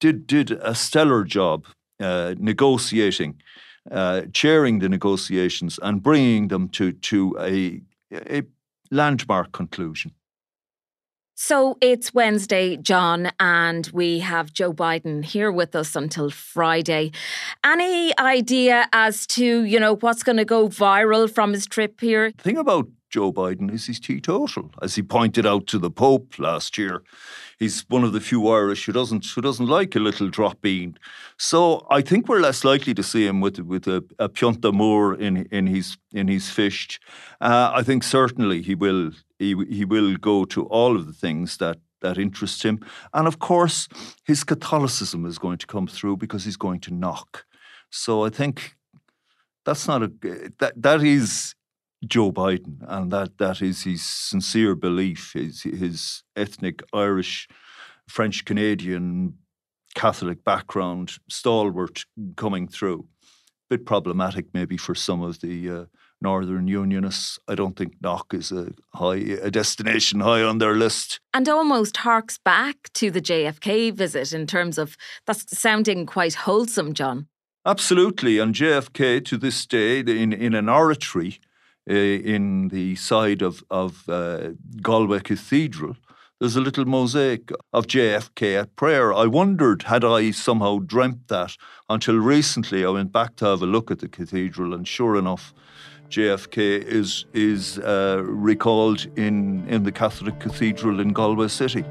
did, 0.00 0.26
did 0.26 0.50
a 0.50 0.74
stellar 0.74 1.22
job 1.22 1.66
uh, 2.00 2.34
negotiating 2.38 3.40
uh, 3.90 4.22
chairing 4.32 4.78
the 4.78 4.88
negotiations 4.88 5.78
and 5.82 6.02
bringing 6.02 6.48
them 6.48 6.68
to, 6.70 6.92
to 6.92 7.36
a, 7.40 7.80
a 8.12 8.42
landmark 8.90 9.52
conclusion. 9.52 10.12
So 11.34 11.76
it's 11.80 12.14
Wednesday, 12.14 12.76
John, 12.76 13.32
and 13.40 13.90
we 13.92 14.20
have 14.20 14.52
Joe 14.52 14.72
Biden 14.72 15.24
here 15.24 15.50
with 15.50 15.74
us 15.74 15.96
until 15.96 16.30
Friday. 16.30 17.10
Any 17.64 18.16
idea 18.18 18.86
as 18.92 19.26
to, 19.28 19.64
you 19.64 19.80
know, 19.80 19.96
what's 19.96 20.22
going 20.22 20.36
to 20.36 20.44
go 20.44 20.68
viral 20.68 21.28
from 21.28 21.52
his 21.52 21.66
trip 21.66 22.00
here? 22.00 22.32
The 22.36 22.42
thing 22.44 22.58
about 22.58 22.86
Joe 23.12 23.30
Biden 23.30 23.70
is 23.72 23.86
he's 23.86 24.00
teetotal, 24.00 24.70
as 24.80 24.94
he 24.94 25.02
pointed 25.02 25.46
out 25.46 25.66
to 25.66 25.78
the 25.78 25.90
Pope 25.90 26.38
last 26.38 26.78
year. 26.78 27.02
He's 27.58 27.84
one 27.88 28.04
of 28.04 28.14
the 28.14 28.20
few 28.20 28.48
Irish 28.48 28.86
who 28.86 28.92
doesn't 28.92 29.26
who 29.26 29.42
doesn't 29.42 29.66
like 29.66 29.94
a 29.94 30.00
little 30.00 30.30
drop 30.30 30.62
bean. 30.62 30.98
So 31.36 31.86
I 31.90 32.00
think 32.00 32.26
we're 32.26 32.40
less 32.40 32.64
likely 32.64 32.94
to 32.94 33.02
see 33.02 33.26
him 33.26 33.42
with 33.42 33.58
with 33.58 33.86
a, 33.86 34.02
a 34.18 34.28
Piont 34.30 34.62
d'Amour 34.62 35.14
in 35.20 35.46
in 35.50 35.66
his 35.66 35.98
in 36.12 36.28
his 36.28 36.48
fish. 36.48 36.98
Uh, 37.40 37.70
I 37.74 37.82
think 37.82 38.02
certainly 38.02 38.62
he 38.62 38.74
will 38.74 39.10
he 39.38 39.54
he 39.68 39.84
will 39.84 40.16
go 40.16 40.46
to 40.46 40.64
all 40.64 40.96
of 40.96 41.06
the 41.06 41.12
things 41.12 41.58
that 41.58 41.78
that 42.00 42.16
interest 42.16 42.62
him. 42.62 42.80
And 43.12 43.28
of 43.28 43.38
course, 43.38 43.88
his 44.24 44.42
Catholicism 44.42 45.26
is 45.26 45.38
going 45.38 45.58
to 45.58 45.66
come 45.66 45.86
through 45.86 46.16
because 46.16 46.44
he's 46.44 46.56
going 46.56 46.80
to 46.80 46.94
Knock. 46.94 47.44
So 47.90 48.24
I 48.24 48.30
think 48.30 48.74
that's 49.64 49.86
not 49.86 50.02
a 50.02 50.10
that 50.58 50.72
that 50.76 51.02
is 51.02 51.54
Joe 52.06 52.32
Biden, 52.32 52.78
and 52.82 53.12
that 53.12 53.38
that 53.38 53.62
is 53.62 53.84
his 53.84 54.04
sincere 54.04 54.74
belief, 54.74 55.32
his 55.34 55.62
his 55.62 56.24
ethnic 56.36 56.82
Irish, 56.92 57.48
French 58.08 58.44
Canadian, 58.44 59.38
Catholic 59.94 60.44
background, 60.44 61.18
stalwart 61.28 62.04
coming 62.36 62.66
through. 62.68 63.06
Bit 63.70 63.86
problematic 63.86 64.46
maybe 64.52 64.76
for 64.76 64.94
some 64.94 65.22
of 65.22 65.40
the 65.40 65.70
uh, 65.70 65.84
Northern 66.20 66.68
Unionists. 66.68 67.38
I 67.48 67.54
don't 67.54 67.76
think 67.76 67.94
Knock 68.00 68.34
is 68.34 68.52
a 68.52 68.72
high 68.94 69.38
a 69.42 69.50
destination 69.50 70.20
high 70.20 70.42
on 70.42 70.58
their 70.58 70.74
list. 70.74 71.20
And 71.32 71.48
almost 71.48 71.98
harks 71.98 72.38
back 72.38 72.92
to 72.94 73.10
the 73.10 73.20
JFK 73.20 73.94
visit 73.94 74.32
in 74.32 74.46
terms 74.46 74.76
of 74.76 74.96
that's 75.26 75.56
sounding 75.56 76.06
quite 76.06 76.34
wholesome, 76.34 76.94
John. 76.94 77.28
Absolutely, 77.64 78.38
and 78.38 78.54
JFK 78.54 79.24
to 79.26 79.38
this 79.38 79.66
day 79.66 80.00
in 80.00 80.32
in 80.32 80.54
an 80.54 80.68
oratory 80.68 81.38
uh, 81.90 81.94
in 81.94 82.68
the 82.68 82.94
side 82.96 83.42
of 83.42 83.64
of 83.70 84.08
uh, 84.08 84.50
Galway 84.80 85.20
Cathedral. 85.20 85.96
There's 86.38 86.56
a 86.56 86.60
little 86.60 86.84
mosaic 86.84 87.52
of 87.72 87.86
JFK 87.86 88.60
at 88.60 88.74
prayer. 88.74 89.14
I 89.14 89.26
wondered, 89.26 89.84
had 89.84 90.04
I 90.04 90.32
somehow 90.32 90.80
dreamt 90.80 91.28
that 91.28 91.56
until 91.88 92.16
recently 92.16 92.84
I 92.84 92.88
went 92.88 93.12
back 93.12 93.36
to 93.36 93.44
have 93.44 93.62
a 93.62 93.66
look 93.66 93.92
at 93.92 94.00
the 94.00 94.08
cathedral, 94.08 94.74
and 94.74 94.86
sure 94.86 95.16
enough, 95.16 95.54
JFK 96.08 96.84
is 96.84 97.26
is 97.32 97.78
uh, 97.78 98.22
recalled 98.24 99.06
in 99.16 99.66
in 99.68 99.84
the 99.84 99.92
Catholic 99.92 100.40
Cathedral 100.40 101.00
in 101.00 101.12
Galway 101.12 101.48
City. 101.48 101.84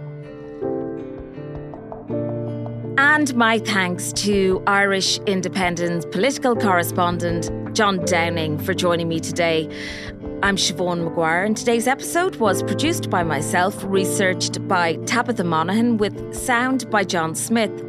And 3.13 3.35
my 3.35 3.59
thanks 3.59 4.13
to 4.23 4.63
Irish 4.67 5.19
Independent 5.27 6.09
political 6.13 6.55
correspondent 6.55 7.51
John 7.75 8.05
Downing 8.05 8.57
for 8.57 8.73
joining 8.73 9.09
me 9.09 9.19
today. 9.19 9.67
I'm 10.41 10.55
Siobhán 10.55 11.03
Maguire, 11.03 11.43
and 11.43 11.57
today's 11.57 11.87
episode 11.87 12.37
was 12.37 12.63
produced 12.63 13.09
by 13.09 13.23
myself, 13.23 13.83
researched 13.83 14.65
by 14.65 14.95
Tabitha 15.07 15.43
Monaghan, 15.43 15.97
with 15.97 16.33
sound 16.33 16.89
by 16.89 17.03
John 17.03 17.35
Smith. 17.35 17.83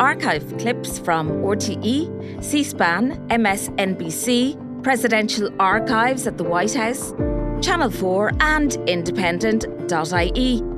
Archive 0.00 0.58
clips 0.58 0.98
from 0.98 1.30
RTE, 1.44 2.42
C 2.42 2.64
SPAN, 2.64 3.24
MSNBC, 3.28 4.82
Presidential 4.82 5.48
Archives 5.60 6.26
at 6.26 6.38
the 6.38 6.44
White 6.44 6.74
House, 6.74 7.12
Channel 7.64 7.92
4, 7.92 8.32
and 8.40 8.74
independent.ie. 8.88 10.69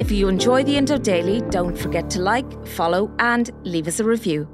If 0.00 0.10
you 0.10 0.28
enjoy 0.28 0.64
the 0.64 0.76
Indo 0.76 0.98
Daily, 0.98 1.40
don't 1.50 1.78
forget 1.78 2.10
to 2.10 2.20
like, 2.20 2.66
follow, 2.66 3.10
and 3.18 3.50
leave 3.62 3.86
us 3.86 4.00
a 4.00 4.04
review. 4.04 4.48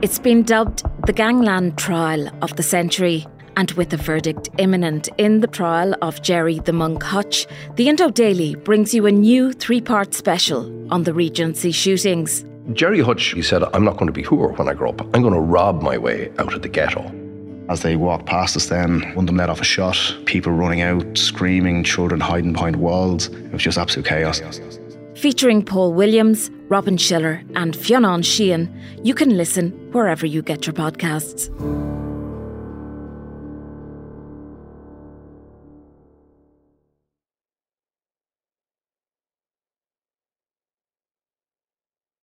It's 0.00 0.18
been 0.18 0.44
dubbed 0.44 0.84
the 1.06 1.12
gangland 1.12 1.76
trial 1.78 2.28
of 2.42 2.54
the 2.56 2.62
century. 2.62 3.26
And 3.56 3.72
with 3.72 3.92
a 3.92 3.96
verdict 3.96 4.48
imminent 4.58 5.08
in 5.18 5.40
the 5.40 5.48
trial 5.48 5.96
of 6.02 6.22
Gerry 6.22 6.60
the 6.60 6.72
Monk 6.72 7.02
Hutch, 7.02 7.46
the 7.74 7.88
Indo 7.88 8.08
Daily 8.08 8.54
brings 8.54 8.94
you 8.94 9.06
a 9.06 9.10
new 9.10 9.52
three 9.52 9.80
part 9.80 10.14
special 10.14 10.92
on 10.92 11.02
the 11.02 11.12
Regency 11.12 11.72
shootings. 11.72 12.44
Gerry 12.74 13.00
Hutch, 13.00 13.32
he 13.32 13.42
said, 13.42 13.64
I'm 13.74 13.82
not 13.82 13.94
going 13.94 14.06
to 14.06 14.12
be 14.12 14.22
poor 14.22 14.52
when 14.52 14.68
I 14.68 14.74
grow 14.74 14.90
up. 14.90 15.00
I'm 15.12 15.22
going 15.22 15.34
to 15.34 15.40
rob 15.40 15.82
my 15.82 15.98
way 15.98 16.30
out 16.38 16.54
of 16.54 16.62
the 16.62 16.68
ghetto. 16.68 17.27
As 17.68 17.82
they 17.82 17.96
walked 17.96 18.26
past 18.26 18.56
us, 18.56 18.66
then 18.66 19.02
one 19.14 19.24
of 19.24 19.26
them 19.26 19.36
let 19.36 19.50
off 19.50 19.60
a 19.60 19.64
shot. 19.64 19.98
People 20.24 20.52
running 20.52 20.80
out, 20.80 21.18
screaming, 21.18 21.84
children 21.84 22.20
hiding 22.20 22.54
behind 22.54 22.76
walls. 22.76 23.28
It 23.28 23.52
was 23.52 23.62
just 23.62 23.76
absolute 23.76 24.06
chaos. 24.06 24.40
Featuring 25.14 25.64
Paul 25.64 25.92
Williams, 25.92 26.50
Robin 26.68 26.96
Schiller, 26.96 27.42
and 27.54 27.76
Fionn 27.76 28.22
Sheahan, 28.22 28.72
you 29.04 29.14
can 29.14 29.36
listen 29.36 29.72
wherever 29.92 30.24
you 30.24 30.42
get 30.42 30.66
your 30.66 30.74
podcasts. 30.74 31.48